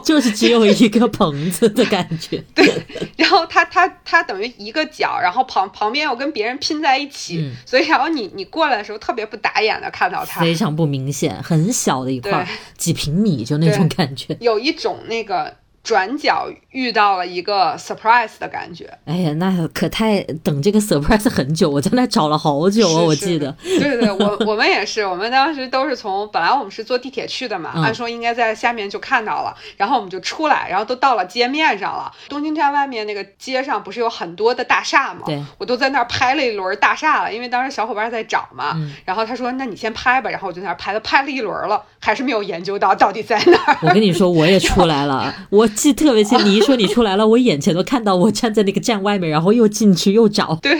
[0.04, 2.40] 就是只有一个棚子的感觉。
[2.54, 2.72] 对
[3.16, 12.46] 然后它它它等于一个角，然后旁旁边又跟别人拼在一起，嗯所以然后你你过来的时候特别不打眼的看到它，非常不明显，很小的一块儿，
[12.78, 14.36] 几平米就那种感觉。
[14.38, 18.90] 有一种那个转角遇到了一个 surprise 的感觉。
[19.04, 23.54] 哎呀，那可太等这个 surprise 很久，我在那找了好久啊，我记得。
[23.62, 32.10] 对对，我我们也是， 我们当时都是从本来我们是坐地铁去的嘛，嗯按说应该在下面就看到了，然后我们就出来，然后都到了街面上了。
[32.28, 35.22] 东京站外面那个街上不是有很多的大厦吗？
[35.26, 43.76] 对，我都在那儿拍了一轮大厦了，因为当时小伙伴在找嘛，嗯然后他说那你先拍吧，然后我就在那儿拍了拍了一轮了，还是没有研究到到底在哪儿。
[43.82, 46.42] 我跟你说，我也出来了，我记特别清。
[46.42, 50.58] 你一说你出来了，我眼前都看到我站在那个站外面，然后又进去又找。
[50.62, 50.72] 对，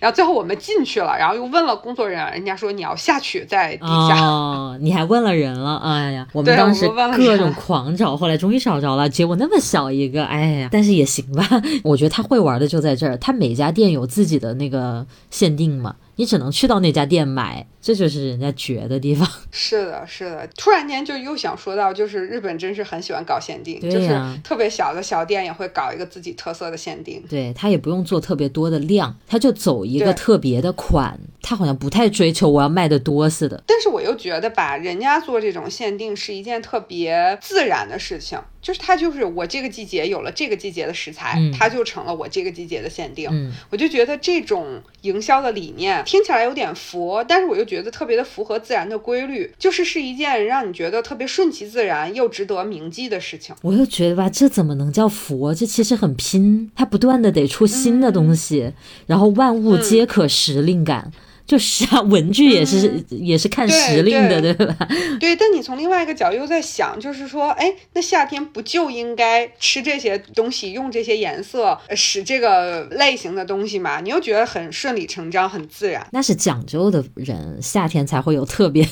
[0.00, 4.20] 然后最后我们进去了，然后又问了工作人员，人家说你要下去在地下。
[4.20, 11.46] 哦，你还问了人了，哎呀，我们当时各种狂找，后来终于找着了，结果那么小一个，哎呀，但是也行吧。
[11.84, 19.28] 我觉得他会玩的就在这儿，他每家店有自己的那个限定嘛，你只能去到那家店买，这就是人家绝的地方。
[19.50, 27.22] 是的，是的，突然间就又想说到，就是日本真是很喜欢搞限定，就是特别小的小店也会搞一个自己特色的限定。
[27.28, 33.62] 对他也不用做特别多的量，他就走一个特别的款，他好像不太追求我要卖的多似的。
[33.66, 43.28] 但是我又觉得吧，人家做这种限定是一件特别自然的事情，就是它就是我这个季节有了这个季节的食材，嗯它就成了我这个季节的限定。
[43.32, 53.54] 嗯，我就觉得这种营销的理念听起来有点佛，但是我又觉得特别的符合自然的规律，就是是一件让你觉得特别顺其自然又值得铭记的事情。
[53.62, 55.52] 我又觉得吧，这怎么能叫佛？
[55.52, 58.72] 这其实很拼，它不断的得出新的东西，
[59.06, 61.10] 然后万物皆可时令感。
[61.46, 64.76] 就是啊，文具也是也是看时令的，对吧？
[65.20, 74.00] 对，但你从另外一个角度又在想，就是说，哎，那夏天不就应该吃这些东西，用这些颜色，使这个类型的东西嘛？
[74.00, 76.06] 你又觉得很顺理成章，很自然。
[76.12, 78.86] 那是讲究的人，夏天才会有特别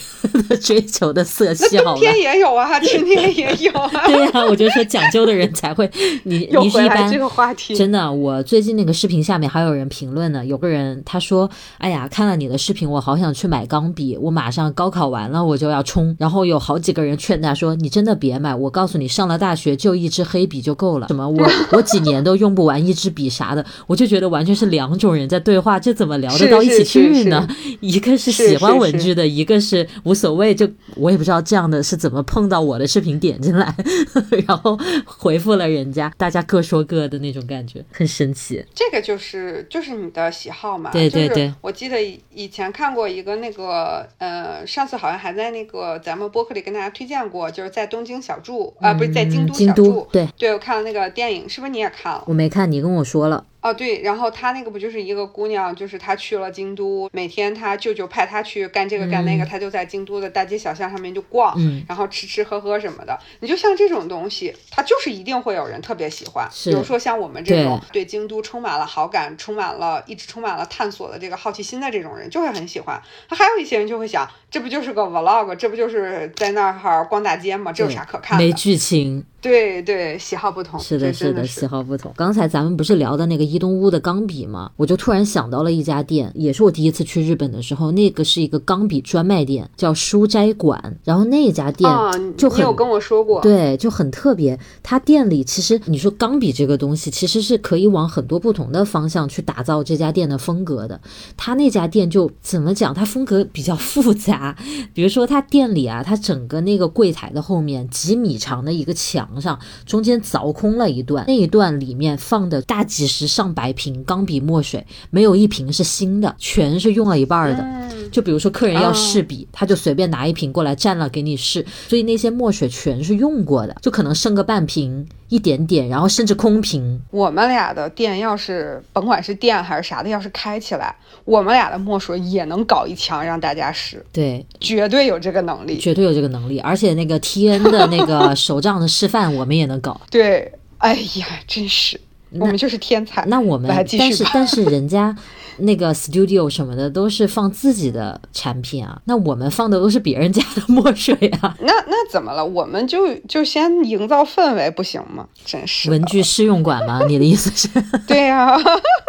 [0.60, 4.06] 追求的色系，那冬天也有啊， 春天也有啊。
[4.06, 5.88] 对呀，我就说讲究的人才会。
[6.24, 12.39] 你你是一般这个话题，真的，我最近那个视频下面还有人评论呢，有个人他说，哎呀，看了。
[12.40, 16.16] 你的视频我好想去买钢笔，我马上高考完了我就要冲。
[16.18, 21.08] 然后有好几个人劝他说：“你真的别买，我告诉你，上了大学就一支黑笔就够了。
[21.08, 27.46] 什么我 我几年都用不完一支笔啥的。”我就觉得完全是两种人在对话，这怎么聊得到一起去呢？
[27.80, 30.54] 一个是喜欢文具的，一个是无所谓。
[30.54, 33.74] 就我也不知道这样的是怎么碰到我的视频点进来，
[34.48, 38.64] 然后回复了人家，大家各说各的那种感觉，很神奇。
[38.74, 40.90] 这个就是就是你的喜好嘛？
[40.90, 42.00] 对对对，我记得。
[42.32, 52.24] 以前看过一个那个，呃，上次好像还在那个咱们播客里跟大家推荐过，就是在东京小住啊，不是在京都小住，对，对我看了那个电影，是不是你也看了？
[52.26, 53.44] 我没看，你跟我说了。
[53.62, 61.54] 哦，对，然后他那个不就是一个姑娘，就是她去了京都，每天她舅舅派她去干这个干那个，她就在京都的大街小巷上面就逛，
[61.86, 63.18] 然后吃吃喝喝什么的。
[63.40, 66.48] 你就像这种东西，它就是一定会有人特别喜欢。
[66.64, 73.00] 比如说像我们这种对京都充满了好感、充满了一直充满了探索的这个好奇心的这种人，就会很喜欢。
[73.28, 77.70] 他还有一些人就会想，这不就是个 vlog，这不就是在那儿哈逛大街吗？
[77.72, 78.44] 这有啥可看的？
[78.44, 79.24] 没剧情。
[79.40, 82.12] 对对，喜好不同，是的，是的，喜好不同。
[82.14, 84.70] 刚才咱们不是聊的那个伊东屋的钢笔吗？
[84.76, 90.98] 我就突然想到了一家店，也是我第一次去日本的时候，那个是一个钢笔专卖店，叫书斋馆。
[91.04, 91.90] 然后那家店
[92.36, 94.58] 就很，有跟我说过，对，就很特别。
[94.82, 101.00] 他店里其实你说钢笔这个东西，其实是可以往很多不同的方向去打造这家店的风格的。
[101.38, 102.92] 他那家店就怎么讲？
[102.92, 104.54] 他风格比较复杂。
[104.92, 109.29] 比如说他店里啊，他整个那个柜台的后面几米长的一个墙。
[109.30, 117.99] 墙上中间凿空了一段，那一段里面放的大几十上百瓶钢笔墨水，没有一瓶是新的，全是用了一半的。
[118.10, 125.06] 就比如说客人要试笔，他就随便拿一瓶过来蘸了给你试，所以那些墨水全是用过的，就可能剩个半瓶。
[125.30, 127.00] 一点点，然后甚至空瓶。
[127.12, 130.92] 我们俩的店要是甭管是店还是啥的，要是开起来，
[131.24, 134.04] 我们俩的墨水也能搞一墙让大家试。
[134.12, 136.58] 对，绝对有这个能力，绝对有这个能力。
[136.58, 140.00] 而且那个 T N 的那个手账的示范，我们也能搞。
[140.10, 142.00] 对，哎呀，真是，
[142.32, 143.24] 我们就是天才。
[143.26, 145.16] 那我们但是 但是人家。
[145.58, 151.54] 那个 studio 什么的都是放自己的产品啊，那我们放的都是别人家的墨水啊。
[151.60, 152.44] 那那怎么了？
[152.44, 155.26] 我们就就先营造氛围不行吗？
[155.44, 157.00] 真是文具试用馆吗？
[157.06, 157.68] 你的意思是？
[158.06, 158.56] 对呀，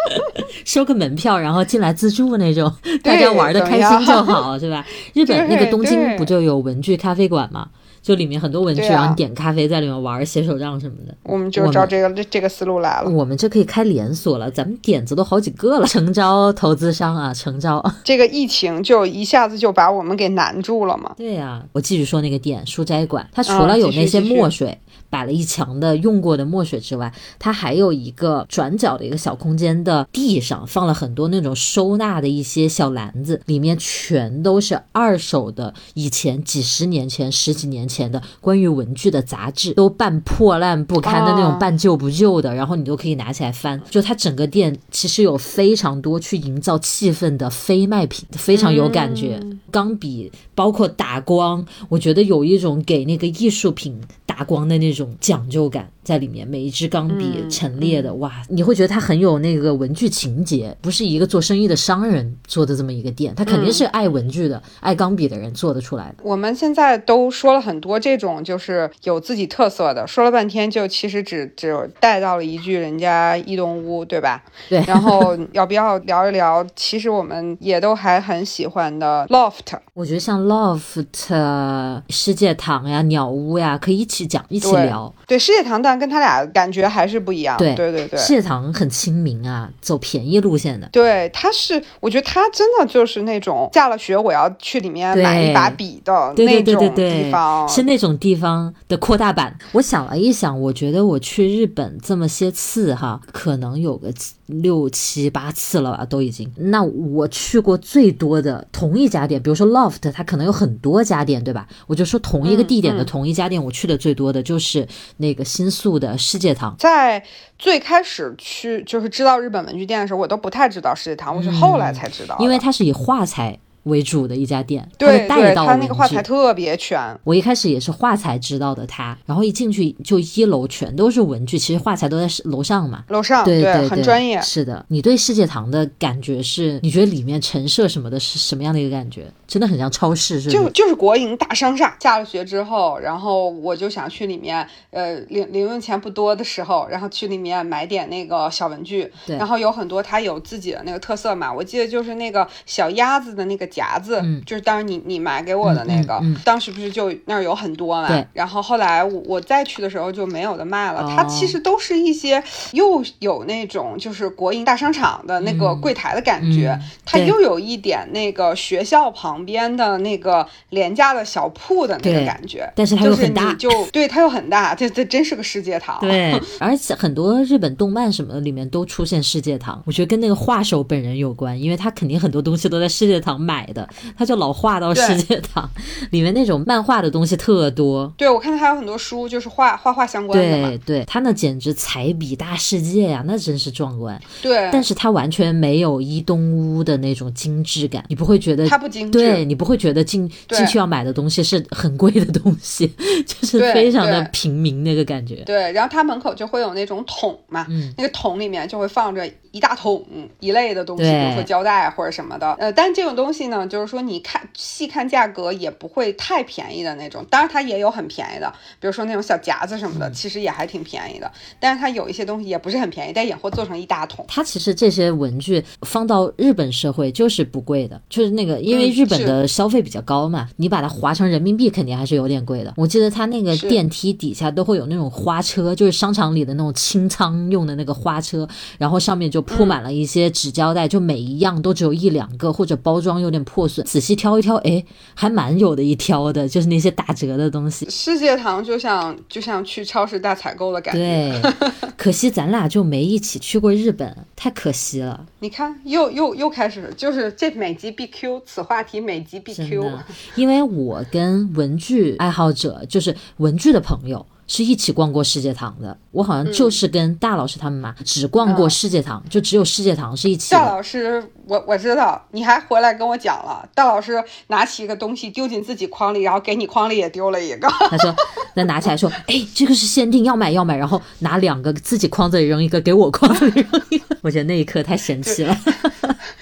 [0.66, 2.72] 收个门票然后进来自助那种，
[3.04, 4.86] 大家玩的开心就好，是吧？
[5.14, 7.68] 日本那个东京不就有文具咖啡馆吗？
[8.02, 11.16] 就里面很多文具，然后你点咖啡在里面玩，写手账什么的。
[11.24, 13.10] 我们就照这个这个思路来了。
[13.10, 15.86] 我们这可以开连锁了，咱们点子都好几个了。
[15.86, 17.84] 诚招投资商啊，诚招。
[18.04, 21.14] 这个疫情就一下子就把我们给难住了嘛。
[21.16, 24.78] 对呀，我继续说那个店书斋馆，它除了有那些墨水。
[25.12, 43.80] 摆了一墙的用过的墨水之外，它还有一个转角的一个小空间的地上放了很多那种收纳的一些小篮子，里面全都是二手的，以前几十年前、十几年前的关于文具的杂志，都半破烂不堪的那种半旧不旧的，然后你都可以拿起来翻。
[43.90, 49.38] 就它整个店其实有非常多去营造气氛的非卖品，非常有感觉。
[49.70, 55.01] 钢笔包括打光，我觉得有一种给那个艺术品打光的那种。
[55.02, 55.92] 种讲究感。
[56.04, 66.16] 在里面，每一支钢笔陈列的哇，你会觉得它很有那个文具情节，不是一个做生意的商人做的这么一个店，他肯定是爱文具的、爱钢笔的人做得出来的。
[66.24, 74.44] 我们现在都说了很多这种就是有自己特色的，说了半天就其实只只带到了一句人家伊东屋，对吧？
[74.70, 74.84] 对。
[74.88, 76.66] 然后要不要聊一聊？
[76.76, 79.78] 其实我们也都还很喜欢的 loft。
[79.94, 85.14] 我觉得像 loft、世界堂呀、鸟屋呀，可以一起讲，一起聊。
[85.28, 87.58] 对世界堂，但跟他俩感觉还是不一样。
[87.58, 90.88] 对对对，对，谢堂很亲民啊，走便宜路线的。
[90.90, 99.54] 对，他是，我觉得他真的就是那种下了学我要去里面买一把笔的那种地方，是那种地方的扩大版。
[99.74, 104.14] 我想了一想，我觉得我去日本这么些次哈，可能有个。
[104.62, 106.52] 六七八次了吧，都已经。
[106.56, 111.68] 那我去过最多的同一家店，比如说 Loft，它可能有很多家店，对吧？
[111.88, 114.88] 我就说同一个地点的同一家店，我去的最多的就是
[115.18, 116.76] 那个新宿的世界堂。
[116.78, 117.24] 在
[117.58, 123.60] 最开始去就是知道日本文具店的时候，我都不太知道世界堂，我是后来才知道，因为它是以画材。
[123.84, 127.00] 为主的一家店，对对，他那个画材特别全。
[127.24, 133.04] 我一开始也是画材知道的他，然后一进去就一楼全都是文具，其实画材都在楼上嘛。
[133.10, 134.42] 楼上对对，很专业。
[134.42, 136.80] 是的，你对世界堂的感觉是？
[136.84, 139.26] 你觉得里面陈设什么的是什么样的一个感觉？
[139.48, 141.98] 真的很像超市，是就就是国营大商厦。
[142.00, 149.12] 下了学之后，然后我就想去里面，呃，零零用钱不多的时候，然后去里面买点那个小文具。
[149.26, 149.38] 对。
[149.38, 154.20] 然后有很多它有自己的那个特色嘛，我记得就是那个小鸭子的那个夹子。
[154.22, 154.40] 嗯。
[154.46, 158.26] 就是当时你你买给我的那个，当时不是就那儿有很多嘛？
[158.34, 161.08] 然后后来我我再去的时候就没有的卖了。
[161.16, 162.44] 它其实都是一些
[162.74, 172.70] 又有那种就是国营大商场的那个柜台的感觉，它又有一点那个学校旁边的那个廉价的小铺的那个感觉。
[172.76, 176.00] 但是它又很大，就对它又很大，这这真是个世界堂。
[176.02, 183.88] 对，而且很多日本动漫什么的里面都出现世界堂，我觉得跟那个画手本人有关，因为他肯定很多东西都在世界堂买的，
[184.18, 184.42] 他就。
[184.42, 185.70] 老画到世界堂
[186.10, 190.70] 里面那种漫画的东西特多，对我看他还有很多书，就是画画画相关的。
[190.70, 194.20] 对对，他那简直彩笔大世界呀，那真是壮观。
[194.42, 202.88] 对，但是他完全没有伊东屋的那种精致感，你不会觉得他不精致，对你不会觉得进进去要买的东西是很贵的东西，
[203.28, 205.36] 就是非常的平民那个感觉。
[205.46, 210.04] 对，然后他门口就会有那种桶嘛，那个桶里面就会放着一大桶
[210.40, 212.54] 一类的东西，比如说胶带或者什么的。
[212.54, 214.32] 呃，但这种东西呢，就是说你看。
[214.32, 218.50] 看细看价格也不会太便宜的那种，当然它也有很便宜的，
[218.80, 221.30] 比如说那种小夹子什么的，其实也还挺便宜的。
[221.60, 224.24] 但是它有一些东西也不是很便宜，但也会做成一大桶。
[224.30, 232.74] 它其实这些文具放到日本社会就是不贵的，就是那个因为日本的消费比较高嘛，你把它划成人民币肯定还是有点贵的。
[232.78, 238.48] 我记得它那个电梯底下都会有那种花车，就是商场里的那种清仓用的那个花车，
[238.78, 244.16] 然后上面就铺满了一些纸胶带，就每一样都只有一两个，或者包装有点破损，仔细。
[244.22, 244.86] 挑一挑，哎，
[245.16, 247.90] 还蛮有的一挑的，就是那些打折的东西。
[247.90, 251.00] 世界堂就像就像去超市大采购的感觉。
[251.00, 251.42] 对，
[251.98, 255.26] 可惜咱俩就没一起去过日本，太可惜了。
[255.40, 259.92] 你看，又又又开始，就是这每集必 Q，此话题每集必 Q。
[260.36, 264.24] 因为我跟文具爱好者，就是文具的朋友。
[264.54, 270.52] 是一起逛过世界堂的，我好像就是跟大老师他们嘛，只逛过世界堂，就只有世界堂是一起。
[270.52, 277.70] 大老师，我我知道，你还回来跟我讲了，大老师拿起一个东西丢进自己筐里，然后给你筐里也丢了一个。
[277.90, 278.14] 他说，
[278.56, 284.06] 那拿起来说，哎，这个是限定，要买要买，然后拿两个自己筐子里扔一个，给我筐子里扔一个。
[284.22, 285.58] 我觉得那一刻太神奇了。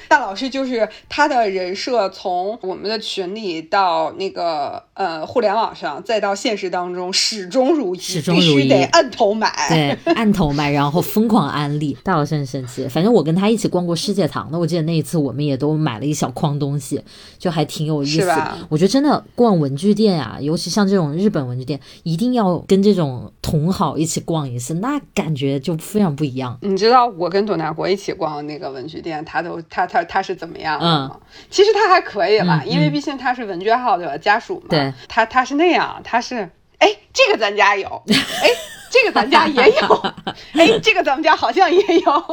[0.09, 11.95] 大老师就是他的人设，从我们的群里到那个呃互联网上，再到现实当中，始终如一，始终如一，得按头买，对，按头买，然后疯狂安利。
[12.03, 16.99] 大老师很神奇，反正我跟他一起逛过世界堂的，我记得那一次我们也都买了一小筐东西，
[17.37, 18.33] 就还挺有意思。
[18.67, 26.57] 我觉得真的逛文具店啊，尤其像这种日本文具店，一定要跟这种同好一起逛一次，那感觉就非常不一样。
[26.63, 29.98] 你知道我跟董大国一起逛那个文具店，他都他他。
[30.05, 31.19] 他是怎么样的吗？
[31.49, 34.67] 其实他还可以了，因为毕竟他是文娟号的家属嘛。
[34.69, 38.49] 对，他他是那样，他是哎，这个咱家有， 哎，
[38.89, 39.95] 这个咱家也有，
[40.53, 42.23] 哎，这个咱们家好像也有，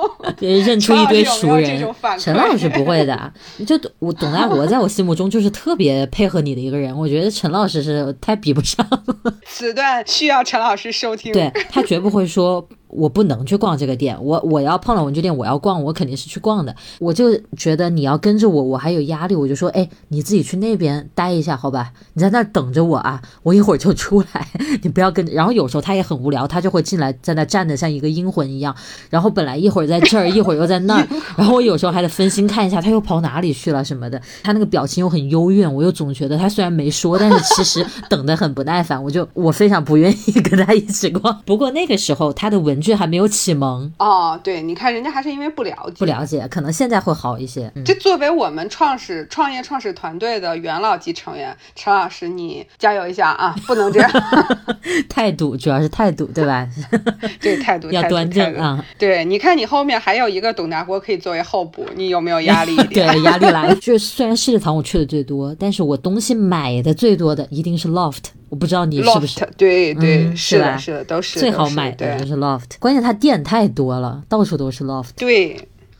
[0.64, 1.86] 认出一堆熟人。
[2.18, 3.32] 陈老师不会的，
[3.66, 9.34] 就我董大国在我心目中就是特别配合你的一个人，我觉得陈老师是太比不上了。
[9.46, 12.66] 此段需要陈老师收听，对他绝不会说。
[12.88, 16.74] 我不能去逛这个店，我我要碰到文具店，我要逛，我肯定是去逛的。
[17.00, 21.92] 我就觉得你要跟着我，我还有压力，我就说，哎，你自己去那边待一下，好吧？
[22.14, 24.48] 你在那儿等着我啊，我一会儿就出来，
[24.82, 25.26] 你不要跟。
[25.26, 28.74] 然后有时候他也很无聊，他就会进来，在那站着像一个阴魂一样。
[29.10, 34.18] 然后本来一会儿在这儿，一会儿又在那儿， 然后我有时候还得分心看一下他又跑哪里去了什么的。
[34.42, 39.02] 他那个表情又很幽怨，我又总觉得他虽然没说，但是其实等得很不耐烦。
[39.02, 41.38] 我就我非常不愿意跟他一起逛。
[41.44, 42.76] 不过那个时候他的文。
[42.86, 47.72] 具还没有启蒙哦，对，你看人家还是因为不了解，不了解，可能现在会好一些。
[47.84, 53.56] 这作为我们创始创业创始团队的元老级成员，陈老师，你加油一下啊！
[53.66, 54.08] 不能这样，
[55.08, 56.68] 态度主要是态度，对吧？
[57.40, 58.84] 这个，态度要端正啊！
[58.98, 62.76] 对，你看你后面还有一个董大国可以作为候补，你有没有压力？
[62.92, 63.74] 对，压力来了。
[63.76, 68.24] 就是虽然世界堂我去的最多，但是我东西买的最多的一定是 Loft。
[68.48, 75.10] 我不知道你是不是 Loft，对对，嗯是的，是的，都是最好买的就对是 Loft，关键它店太多了，到处都是 Loft。
[75.16, 75.56] 对。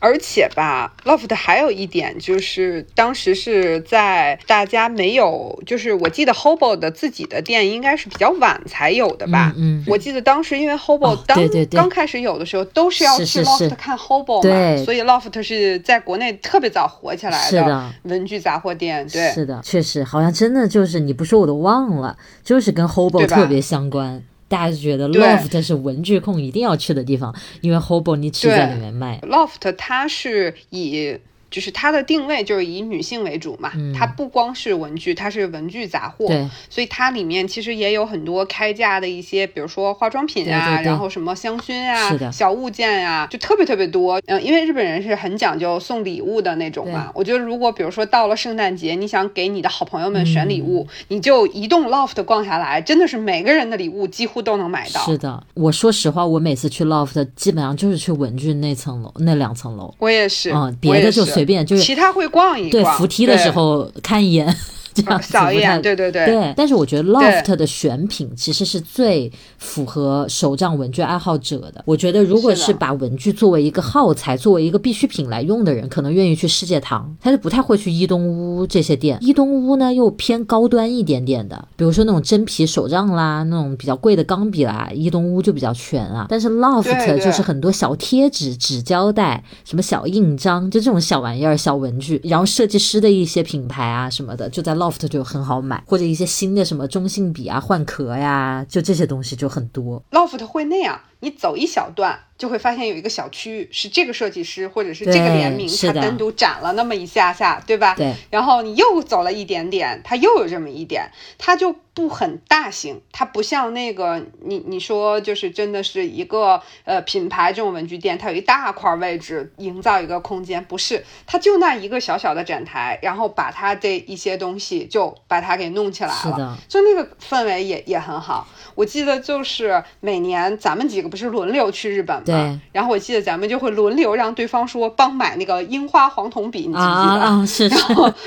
[0.07, 9.51] 而且吧，Loft 还有一点就是，当时是在大家没有，就是我记得 Hobo 的自己的店应该是比较晚才有的吧。
[9.57, 11.37] 嗯嗯我记得当时因为 Hobo 哦当、
[11.71, 19.05] 刚开始有的时候都是要去 Loft 看 Hobo 嘛，对所以 Loft 是在国内特别早火起来是的文具杂货店。
[19.09, 24.23] 对，是的，确实好像真的就是你不说我都忘了，就是跟 Hobo 特别相关。
[24.47, 29.19] 大家就觉得 Loft 是文具控一定要去的地方，因为 Hobo 你只在里面卖。
[29.23, 31.17] Loft 它是以
[31.49, 33.93] 就是它的定位就是以女性为主嘛，嗯。
[33.93, 40.85] 它不光是文具，它是文具杂货，对，所以它里面其实也有很多开价的一些，比如说化妆品啊，对对对。
[40.85, 44.21] 然后什么香薰啊小物件呀、就特别特别多。
[44.27, 51.17] 嗯，因为日本人是很讲究送礼物的那种嘛，我觉得如果比如说到了圣诞节，你想给你的好朋友们选礼物，嗯。
[51.17, 55.01] 你就一栋 Loft 逛下来，真的是每个人的礼物几乎都能买到。
[55.05, 64.55] 是的，我说实话，我每次去 Loft 基本上就是去文具那层楼那两层楼，我也是，嗯，我别的也就是随便，就是其他会逛一对，扶梯的时候看一眼。
[65.01, 71.83] 这样子扫一太对对对对，但是我觉得 Loft 的选品其实是最符合手账文具爱好者的。
[71.85, 79.17] 我觉得如果是把文具作为一个耗材、作为一个必需品来用的人，可能愿意去世界堂，他就不太会去伊东屋这些店。
[79.21, 86.25] 伊东屋呢又偏高端一点点的，比如说那种真皮手账啦，那种比较贵的钢笔啦，伊东屋就比较全啊。
[86.29, 100.03] 但是 Loft 就是很多小贴纸、纸胶带、什么小印章，就这种小玩意儿、小文具，然后设计师的一些品牌啊什么的，就在 Loft oft 就很好买，或者一些新的什么中性笔啊、换壳呀，就这些东西就很多。
[100.11, 107.95] Loft 会那样，你走一小段就会发现有一个小区域是这个设计师或者是这个联名，他单独展了那么一下下，对吧？
[107.95, 108.13] 对。
[108.29, 111.09] 然后你又走了一点点，它又有这么一点，
[111.39, 126.55] 它就不很大型，它不像那个你你说就是真的是一个呃品牌这种文具店，它有一大块位置营造一个空间，不是，它就那一个小小的展台，然后把它这一些东西就把它给弄起来了。
[126.67, 128.47] 就那个氛围也也很好。
[128.75, 132.59] 我记得就是每年咱们几个不是轮流去日本吗，对。
[132.71, 136.83] 然后我记得咱们就会轮流让对方说帮买那个樱花黄铜笔，你记不记得？
[136.83, 137.77] 啊啊，是是，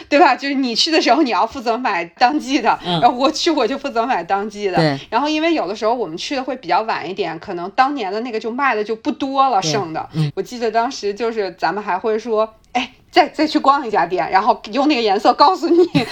[0.09, 0.35] 对吧？
[0.35, 4.77] 就是你去的时候你要负责买当季的，嗯、然后我去我就负责买当季的。
[4.77, 4.99] 对。
[5.11, 10.09] 然后因为有的时候我们去的会比较晚一点，可能当年的那个就卖的就不多了，剩的。
[10.15, 12.93] 嗯、我记得当时就是咱们还会说，哎。
[13.13, 15.85] 再再去逛一家店，然后用那个颜色告诉你。
[15.89, 16.07] 对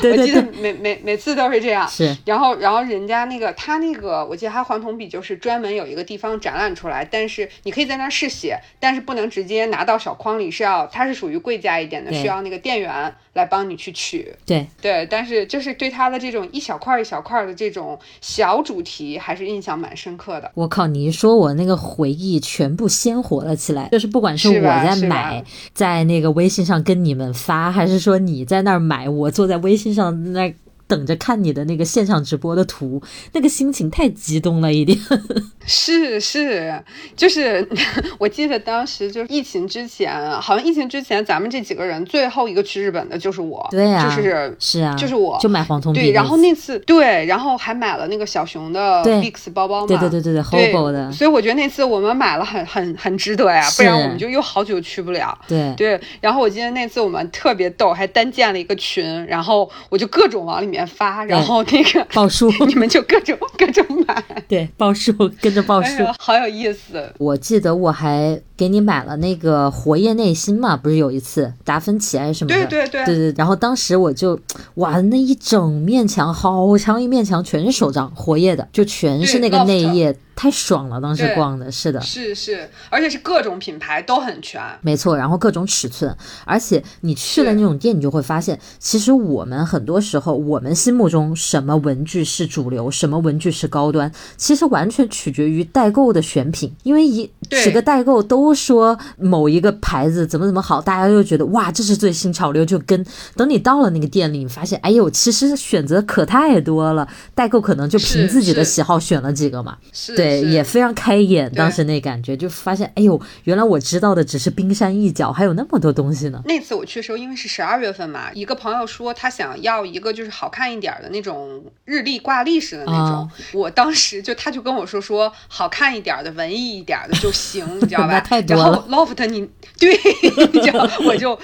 [0.00, 1.88] 对对我记得每每每次都是这样。
[1.88, 2.16] 是。
[2.24, 14.34] 然后然后人家那个他那个，我记得他黄铜笔就是专门有一个地方展览出来，但是你可以在那儿试写，但是不能直接拿到小筐里，是要它是属于贵价一点的，需要那个店员来帮你去取。
[14.44, 20.50] 对对，但是就是对他的这种一小块一小块的这种小主题，还是印象蛮深刻的。
[20.54, 26.32] 我靠，你一说我那个回忆全部鲜活了起来，就是不管是我在买，在在那个。
[26.32, 29.06] 微信上跟你们发，还是说你在那儿买？
[29.06, 30.52] 我坐在微信上那
[30.92, 34.98] 等着看你的那个现场直播的图，那个心情太激动了一点。
[35.64, 36.78] 是是，
[37.16, 37.66] 就是
[38.18, 46.00] 我记得当时就是疫情之前，好像疫情之前咱们这几个人最后一个去日本的就是我，对呀、啊，就是是啊，就是我就买黄铜笔。
[46.00, 51.10] 对，然后那次对，然后还买了那个小熊的 Bix 包包嘛，对对对对对，Hobo 的。
[51.10, 55.38] 所以我觉得那次我们买了很很很值得呀，不然我们就又好久去不了。
[55.48, 66.02] 对对，然后我记得那次我们特别逗，还单建了一个群，然后我就各种往里面发，然后那个 报数， 你们就各种 各种买，对，报数跟着报数。
[66.04, 67.12] 哎好有意思！
[67.18, 72.66] 我记得我还给你买了那个活页内心嘛，不是有一次达芬奇还是什么的？
[72.66, 73.34] 对对对对对。
[73.36, 74.38] 然后当时我就
[74.74, 80.16] 哇，那一整面墙，好长一面墙，全是手账活页的，就全是那个内页。
[80.34, 81.00] 太爽了！
[81.00, 85.16] 当时逛的是的，是是，而且是各种品牌都很全，没错。
[85.16, 96.74] 然后各种尺寸，而且你去了那种店，你就会发现，其实我们很多时候，我们心目中什么文具是主流，什么文具是高端，其实完全取决于代购的选品。
[96.82, 103.04] 因为一几个代购都说某一个牌子怎么怎么好，大家就觉得哇，这是最新潮流，就跟
[103.36, 107.06] 等你到了那个店里，你发现，哎呦，其实选择可太多了。
[107.34, 110.21] 代购可能就凭自己的喜好选了几个嘛，是。
[110.22, 116.42] 对，也非常开眼，当时那感觉就发现，哎呦，原来我知道的只是冰山一角，还有那么多东西呢。
[116.44, 128.20] 那次我去的时候，因为是十二月份嘛，一个朋友说他想要一个就是好看一点的那种日历挂历式的那种，啊、我当时就他就跟我说说好看一点的、文艺一点的就行， 你知道吧？
[128.20, 128.84] 太多了。
[128.88, 129.48] 然后 Loft 你
[129.78, 129.98] 对，
[130.52, 131.38] 你知道我就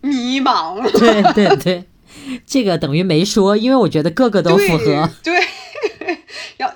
[0.00, 0.90] 迷茫了。
[0.92, 1.84] 对对对。
[2.46, 5.10] 这个等于没说，因为我觉得个个都符合。
[5.24, 5.40] 对，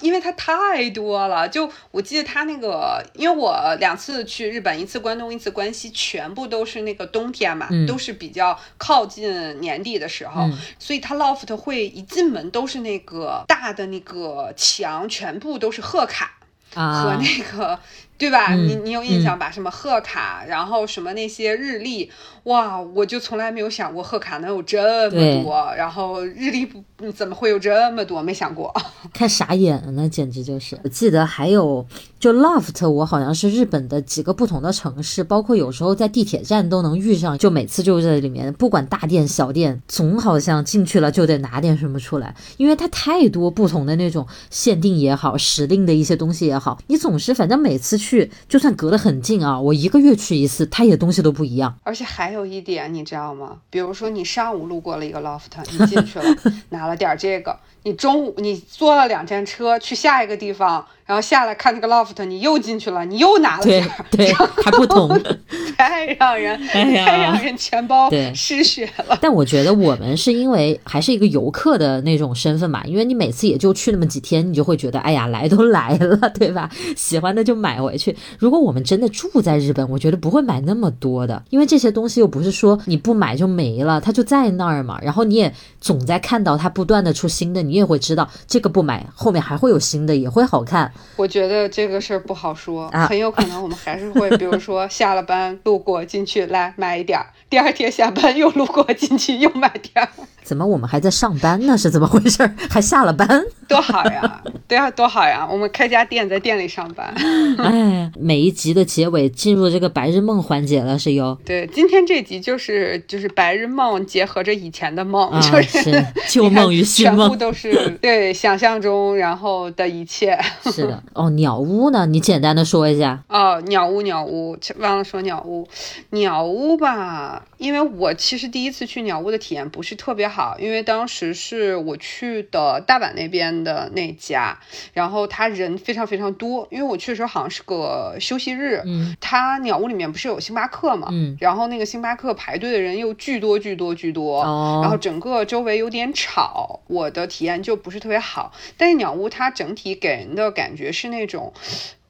[0.00, 1.48] 因为它太多了。
[1.48, 16.38] 就我记得它那个，因为我两次去日本，一次关东，一次关西，全部都是那个冬天嘛，都是比较靠近年底的时候，所以它 loft 会一进门都是那个大的那个墙，全部都是贺卡
[16.72, 17.78] 和那个。
[18.18, 18.54] 对吧？
[18.54, 19.50] 你你有印象吧？
[19.50, 22.10] 什么贺卡，然后什么那些日历，
[22.46, 22.80] 哇！
[22.80, 28.20] 我就从来没有想过贺卡能有这么多，然后日历不怎么会有这么多？
[28.22, 28.74] 没想过，
[29.14, 30.76] 看傻眼了，那简直就是。
[30.82, 31.86] 我记得还有
[32.18, 48.06] 就 loft，我好像是日本的几个不同的城市，包括有时候在地铁站都能遇上，就每次就在里面，不管大店小店，总好像进去了就得拿点什么出来，因为它太多不同的那种限定也好，时令的一些东西也好，你总是反正每次去。
[48.06, 51.76] 去，就算隔得很近啊，我一个月去一次，它也东西都不一样。
[51.82, 53.60] 而且还有一点，你知道吗？
[53.70, 56.24] 比如说你上午路过了一个 loft，你进去了，
[56.70, 60.84] 拿了点这个，你中午你坐了两站车去下一个地方。
[61.06, 65.08] 然后下来看那个 loft，你又进去了，你又拿了点，对，还不同，
[65.78, 69.16] 太让人， 太让人钱包失血了。
[69.22, 76.68] 但我觉得我们是因为还是一个游客的那种身份嘛，因为你每次也就去那么几天，你就会觉得，哎呀，来都来了， 对吧？
[76.96, 78.16] 喜欢的就买回去。
[78.36, 84.98] 如果我们真的住在日本，我觉得不会买那么多的，因为这些东西又不是说你不买就没了，它就在那儿嘛。
[85.00, 90.92] 然后你也总在看到它不断的出新的，你也会知道这个不买，后面还会有新的，也会好看。
[91.16, 100.08] 我觉得这个事儿不好说，很有可能我们还是会，比如说 下了班路过进去来买一点儿，第二天下班又路过进去又买点儿。
[100.42, 101.76] 怎么我们还在上班呢？
[101.76, 102.48] 是怎么回事？
[102.70, 103.44] 还下了班？
[103.66, 104.40] 多好呀！
[104.68, 105.46] 对啊，多好呀！
[105.50, 107.12] 我们开家店，在店里上班。
[107.58, 111.36] 哎，每一集的结尾进入这个白日梦环节了，是哟。
[111.44, 117.65] 对，今天这集就是就是白日梦结合着以前的梦，就是旧梦与新梦，全部都是
[118.00, 120.38] 对想象中然后的一切。
[120.72, 121.02] 是的。
[121.14, 122.06] 哦，鸟屋呢？
[122.06, 123.22] 你简单的说一下。
[123.28, 125.66] 哦，鸟屋，鸟屋，忘了说鸟屋，
[126.10, 127.44] 鸟屋吧。
[127.58, 134.58] 因为我其实第一次去鸟屋的体验不是特别好，因为当时是我去的大阪那边的那家，
[134.92, 136.68] 然后他人非常非常多。
[136.70, 148.52] 因为我去的时候好像是个休息日，嗯，他鸟屋里面不是有星巴克嘛，嗯，然后那个星巴克排队的人又巨多巨多巨多，哦，然后整个周围有点吵，我的体验就不是特别好。
[148.76, 151.54] 但是鸟屋它整体给人的感觉是那种。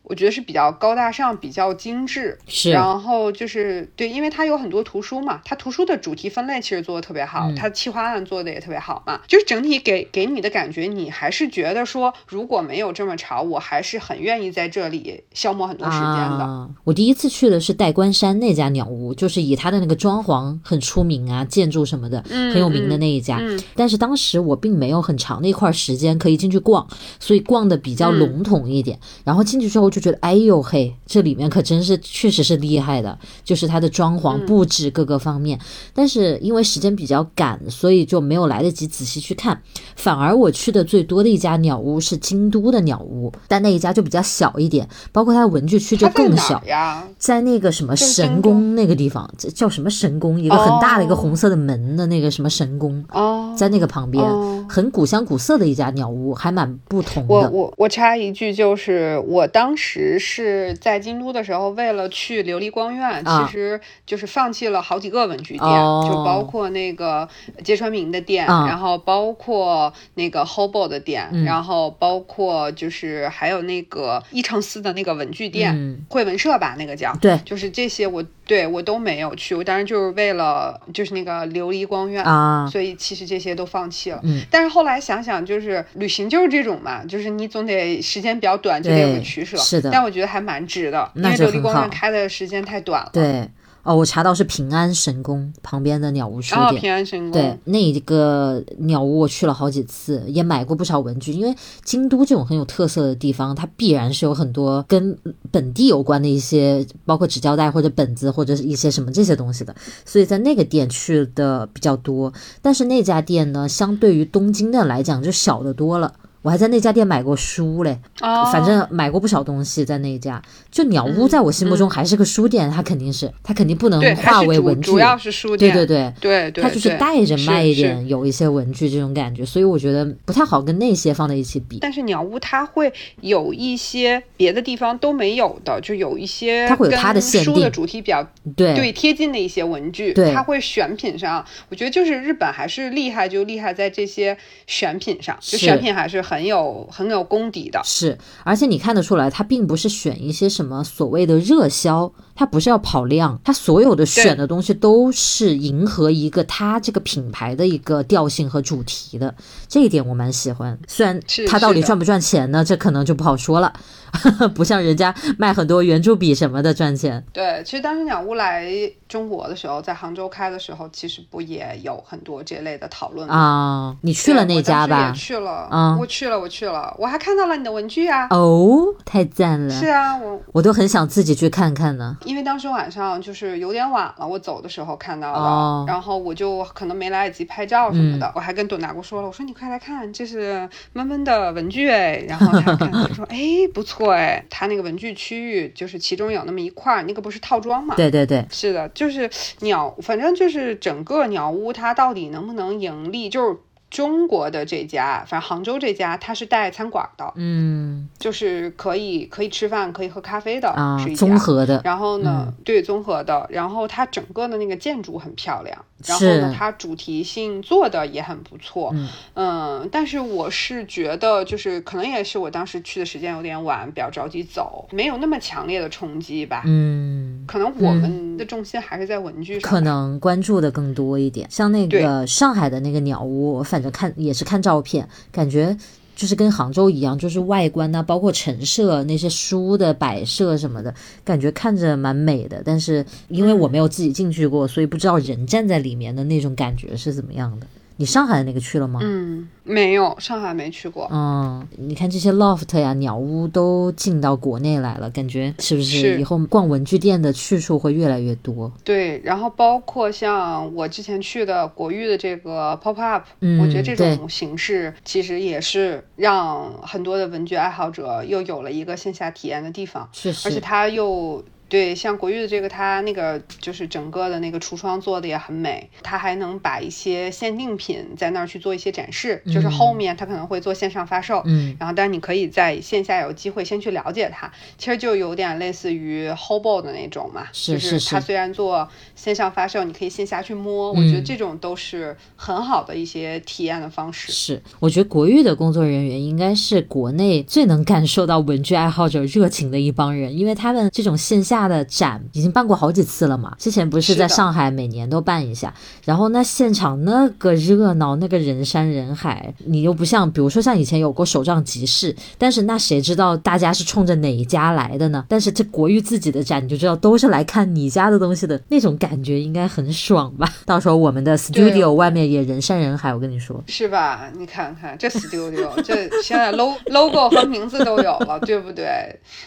[0.09, 2.71] 我觉得是比较高大上，比较精致，是。
[2.71, 16.71] 然后就是对，因为它有很多图书嘛，它图书的主题分类其实做的特别好，它企划案做的也特别好嘛，就是整体给给你的感觉，你还是觉得说，如果没有这么潮，我还是很愿意在这里消磨很多时间的。
[16.85, 23.41] 我第一次去的是代官山那家鸟屋，就是以它的那个装潢很出名啊，建筑什么的很有名的那一家。
[23.75, 26.87] 但是当时我并没有很长的一块时间可以进去逛，
[27.19, 28.97] 所以逛的比较笼统一点。
[29.25, 29.91] 然后进去之后。
[29.97, 35.59] 就觉得哎呦嘿，这里面可真是确实是厉害的，就是它的装潢布置各个方面。
[35.95, 39.59] 但是因为时间比较赶，所以就没有来得及仔细去看。
[39.95, 50.39] 反而我去的最多的一家鸟屋是京都的鸟屋，但那一家就比较小一点，包括它的文具区就更小呀，在那个什么神宫那个地方，叫什么神宫？
[50.39, 54.23] 一个很大的一个红色的门的那个什么神宫哦，在那个旁边，
[54.69, 57.35] 很古香古色的一家鸟屋，还蛮不同的。
[57.35, 59.86] 我我我插一句，就是我当时。
[59.87, 65.69] 时是在京都的时候，为了去琉璃光院，其实就是放弃了好几个文具店，
[66.09, 67.29] 就包括那个
[67.63, 75.73] 芥川明的店，然后包括那个 Hobo 的店，然后包括就是还有那个一乘四的那个文具店，
[76.09, 84.21] 绘文社吧，那个叫对，就是这些我对我都没有去，我当时就是为了就是那个琉璃光院啊，所以其实这些都放弃了。
[84.49, 89.57] 但是后来想想，就是旅行就是这种嘛，就是你总得时间比较短，就得有个取舍。
[89.91, 93.11] 但我觉得还蛮值的，因为琉璃光院开的时间太短了。
[93.13, 93.49] 对，
[93.87, 96.81] 哦，我查到是平安神宫旁边的鸟屋书店。
[96.81, 97.31] 平安神宫。
[97.31, 101.33] 对，那一个鸟屋我去了好几次，也买过不少文具。
[101.33, 105.17] 因为京都这种很有特色的地方，它必然是有很多跟
[105.53, 109.73] 本地有关的一些，包括纸胶带或者本子或者是一些什么这些东西的。
[110.05, 116.13] 所以在那个店去的比较多，但是那家店呢，相对于东京的来讲就小的多了。
[116.47, 120.41] 我还在那家店买过书嘞，反正买过不少东西在那一家。
[120.71, 125.75] 就鸟屋在我心目中还是个书店，它肯定是，它肯定不能化为文具，主要是书店。
[125.75, 126.53] 对对对。
[126.53, 131.79] 对，它就是带着卖一点，有一些文具这种感觉，所以我觉得不太好跟那些放在一起比。
[131.81, 132.93] 但是鸟屋它会
[133.23, 138.25] 有一些别的地方都没有的，就有一些它会有它的限定，书的主题比较
[138.55, 138.93] 对对。
[138.93, 144.39] 贴近的一些文具，它会选品上，我觉得就是日本还是厉害，就厉害在这些
[144.69, 146.36] 选品上，就选品还是很。
[146.37, 147.81] 很有很有功底的。
[147.83, 159.35] 是，而且你看得出来，他并不是选一些什么所谓的热销，他不是要跑量，它所有的选的东西都是迎合一个它这个品牌的一个调性和主题的，
[159.67, 160.79] 这一点我蛮喜欢。
[160.87, 163.73] 虽然是他到底赚不赚钱呢，这可能就不好说了，
[164.55, 167.25] 不像人家卖很多圆珠笔什么的赚钱。
[167.33, 168.71] 对，其实当时鸟屋来
[169.09, 173.35] 中国的时候，在杭州开的时候，其实不也有很多这类的讨论吗？
[173.35, 178.27] 啊，你去了那家吧去了，嗯我去了，我去了，我还看到了你的文具啊。
[178.31, 179.75] 哦，太赞了！
[179.75, 182.17] 是啊，我我都很想自己去看看呢。
[182.27, 193.39] 因为当时晚上就是有点晚了，我走的时候看到的，哦然后我就可能没来得及拍照什么的，我还跟董大姑说了，我说你快来看，这是闷闷的文具哎，然后他看他说 哎
[193.73, 197.95] 不错哎，他那个文具区域就是其中有那么一块儿，那个不是套装嘛？
[197.97, 203.57] 对对对，是的，就是鸟，反正就是整个鸟屋，它到底能不能盈利，就是
[203.89, 208.09] 中国的这家，反正杭州这家，它是带餐馆的，嗯。
[208.19, 211.19] 就是可以可以吃饭，可以喝咖啡的，啊是一，家。
[211.19, 211.37] 综。
[211.39, 219.09] 合的，然后呢，对综合的，然后它整个的那个建筑很漂亮，然后呢，它主题性做的也很不错，嗯。
[219.35, 226.63] 嗯，但是我是觉得，就是可能也是我当时去的时间有点晚，比较着急走，没有那么强烈的冲击吧。
[226.65, 227.26] 嗯。
[227.47, 235.77] 可能我们的重心还是在文具上吧，可能关注的更多一点，像那个上海的那个鸟屋，我反正看也是看照片，感觉
[236.15, 240.95] 就是跟杭州一样，就是外观呐、包括陈设那些书的摆设什么的，
[241.25, 242.63] 感觉看着蛮美的。
[242.65, 247.67] 但是因为我没有自己进去过，所以不知道人站在里面的那种感觉是怎么样的。
[247.97, 249.01] 你上海的那个去了吗？
[249.03, 251.09] 嗯，没有，上海没去过。
[251.11, 258.71] 嗯，你看这些 loft 呀、鸟屋都进到国内来了，感觉是不是是以后逛文具店的去处会越来越多？
[258.85, 271.43] 对，然后包括像我之前去的国誉的这个 pop up，、嗯我觉得这种形式其实也是让很多的文具爱好者又有了一个线下体验的地方，确实，而且它又。
[271.69, 281.77] 对，像国誉的这个，它那个就是整个的那个橱窗做的也很美，它还能把一些限定品在那儿去做一些展示，就是后面它可能会做线上发售，嗯。
[281.79, 291.25] 然后但是你可以在线下有机会先去了解它，其实就有点类似于 Hobo 的那种嘛，是就是是它虽然做线上发售，你可以线下去摸，我觉得嗯。
[291.25, 294.31] 这种都是很好的一些体验的方式。
[294.31, 303.55] 是，我觉得国誉的工作人员应该是国内最能感受到文具爱好者热情的一帮人，因为他们这种线下的展已经办过好几次了嘛。
[303.59, 305.73] 之前不是在上海每年都办一下，
[306.05, 315.25] 然后那现场那个热闹，那个人山人海，你又不像，比如说像以前有过手账集市，但是那谁知道大家是冲着哪一家来的呢？
[315.29, 320.47] 但是这国誉自己的展，你就知道都是来看你家的东西的，那种感觉应该很爽吧？
[320.67, 323.63] 到时候我们的 studio 外面也人山人海，我跟你说。
[323.67, 324.31] 是吧？
[324.37, 328.87] 你看看这 studio，这现在 logo logo 和名字都有了，对不对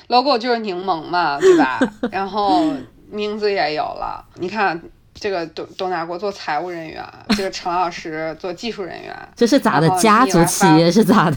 [0.07, 1.79] ？logo 就是柠檬嘛，对吧？
[2.11, 2.63] 然后
[3.09, 4.81] 名字也有了，你看。
[5.21, 7.03] 这个董董大国做财务人员，
[7.35, 11.35] 这个陈老师做技术人员， 这是咋的家族企业是咋的？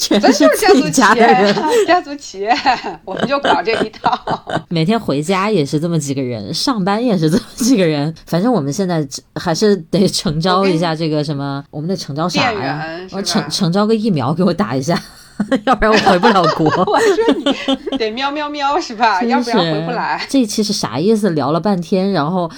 [0.00, 1.54] 全咱是家族企业
[1.86, 2.56] 家族企业，
[3.04, 4.18] 我们就搞这一套。
[4.70, 8.14] 每天回家也是这么几个人，上班也是这么几个人。
[8.26, 14.98] 反正我们现在还是得诚招一下这个什么，我们得诚招啥呀我吧诚诚招个疫苗给我打一下，
[15.66, 16.66] 要不然我回不了国。
[16.86, 17.34] 我说
[17.90, 19.22] 你得喵喵喵是吧？
[19.24, 20.24] 要不然回不来。
[20.28, 21.30] 这一期是啥意思？
[21.30, 22.50] 聊了半天，然后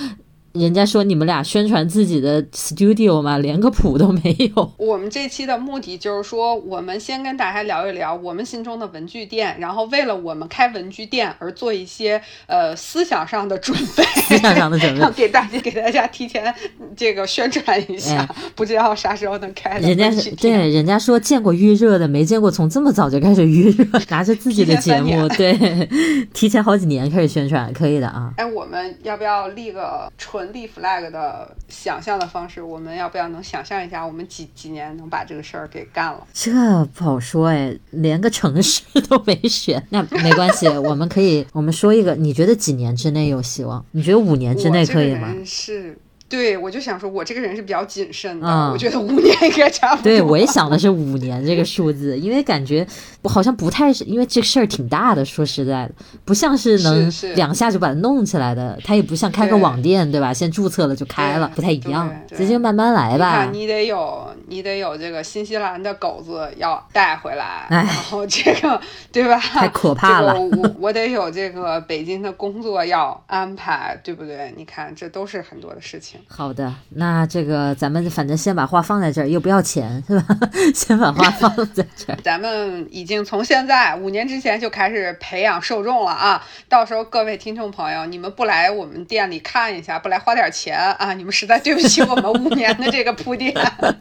[0.59, 4.73] 人家说你们俩宣传自己的 studio 嘛，连个谱都没有。
[4.79, 16.55] 我们这期的目的就是说，我们先跟大家聊一聊我们心中的文具店，然后为了我们开文具店而做一些呃思想上的准备，思想上的准备 给大家给大家提前
[16.97, 20.11] 这个宣传一下，哎不知道啥时候能开人家。
[20.11, 25.89] 是对，人家说见过预热的，没见过从这么早就开始预热， 拿着自己的节目，对，
[26.33, 28.33] 提前好几年开始宣传，可以的啊。
[28.37, 32.63] 哎，我们要不要立个纯立 flag 的想象的方式？
[32.63, 36.27] 我们要不要能想象一下，我们几几年能把这个事儿给干了？
[36.33, 43.85] 这不好说哎，连个城市 都没选，那没关系，我们可以，我们说一个，你觉得几年之内有希望？
[43.93, 45.99] 你觉得五年之内可以吗是。
[46.29, 50.03] 对，我就想说，我这个人是比较谨慎的，嗯我觉得五年应该差不多。
[50.03, 52.85] 对，我也想的是五年这个数字，因为感觉
[53.23, 55.93] 我好像不太是，因为这事儿挺大的，说实在的，
[56.25, 60.35] 不像是能两下就把它弄起来的，它也不像开个网店，对吧？
[60.35, 68.81] 先注册了就开了，不太一样，直接慢慢来吧你得有，你得有这个新西兰的狗子要带回来，哎然后这个
[69.13, 69.39] 对吧？
[69.39, 74.53] 太可怕了这个我我得有这个北京的工作要安排，对不对？
[74.57, 76.16] 你看，这都是很多的事情。
[76.17, 76.25] 情。
[76.29, 80.39] 好的，那这个咱们反正先把话放在这儿，又不要钱是吧？
[80.75, 82.19] 先把话放在这儿。
[82.25, 86.43] 咱们已经从现在五年之前就开始培养受众了啊！
[86.69, 93.55] 到时候各位听众朋友，你们不来我们店里看一下，不来花点钱啊，你们实在对不起我们五年的这个铺垫。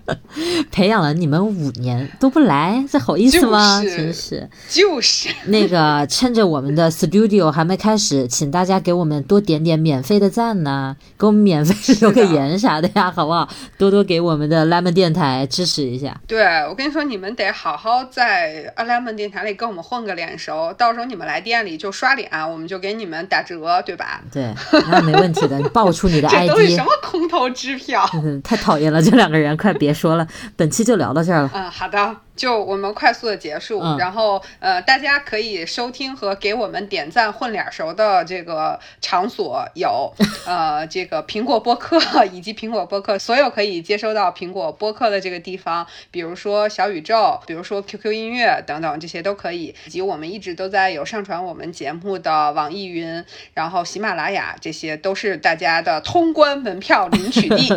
[0.72, 3.82] 培养了你们五年都不来，这好意思吗？
[3.82, 4.49] 就是真是。
[4.70, 11.74] 就是那个趁着我们的 studio 还没开始，请大家给我们多点点免费的赞呐，给我们免费
[12.11, 13.47] 留个言啥的呀，好不好？
[13.77, 16.15] 多多给我们的 Lemon 电台支持一下。
[16.27, 24.21] 对我跟你说，你们得好好在 a l e m o n 电台里跟我们混个脸熟，到时候你们来店里就刷脸，我们就给你们打折，对吧？
[24.31, 24.53] 对，
[24.89, 26.83] 那没问题的， 你报出你的这都是什。
[26.85, 28.07] 么空头支票？
[28.13, 31.51] 嗯， 太讨厌了，这两个人，快别说了，本期就聊到这儿了。
[31.53, 40.13] 嗯，好的，就我们快速的结束，嗯然后呃，大家可以收听和给我们点赞混脸熟的这个场所有
[40.45, 53.23] 呃这个苹果播客以及苹果播客所有可以接收到苹果播客的这个地方，比如说小宇宙，比如说 QQ 音乐等等，这些都可以，以及我们一直都在有上传我们节目的网易云，
[53.53, 57.69] 然后喜马拉雅，这些都是大家的通关门票领取地。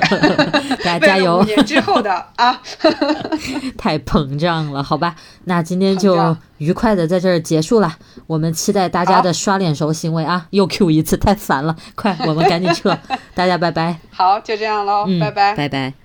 [0.85, 1.45] 大家加油五！
[1.45, 2.61] 年之后的啊，
[3.79, 5.15] 太膨胀了，好吧？
[5.45, 7.97] 那今天就愉快的在这儿结束了。
[8.27, 10.47] 我们期待大家的刷脸熟行为啊！
[10.51, 12.97] 又 Q 一次，太烦了，快，我们赶紧撤，
[13.35, 13.99] 大家拜拜。
[14.11, 15.55] 好，就这样喽，嗯，拜拜。
[15.55, 15.93] 拜拜。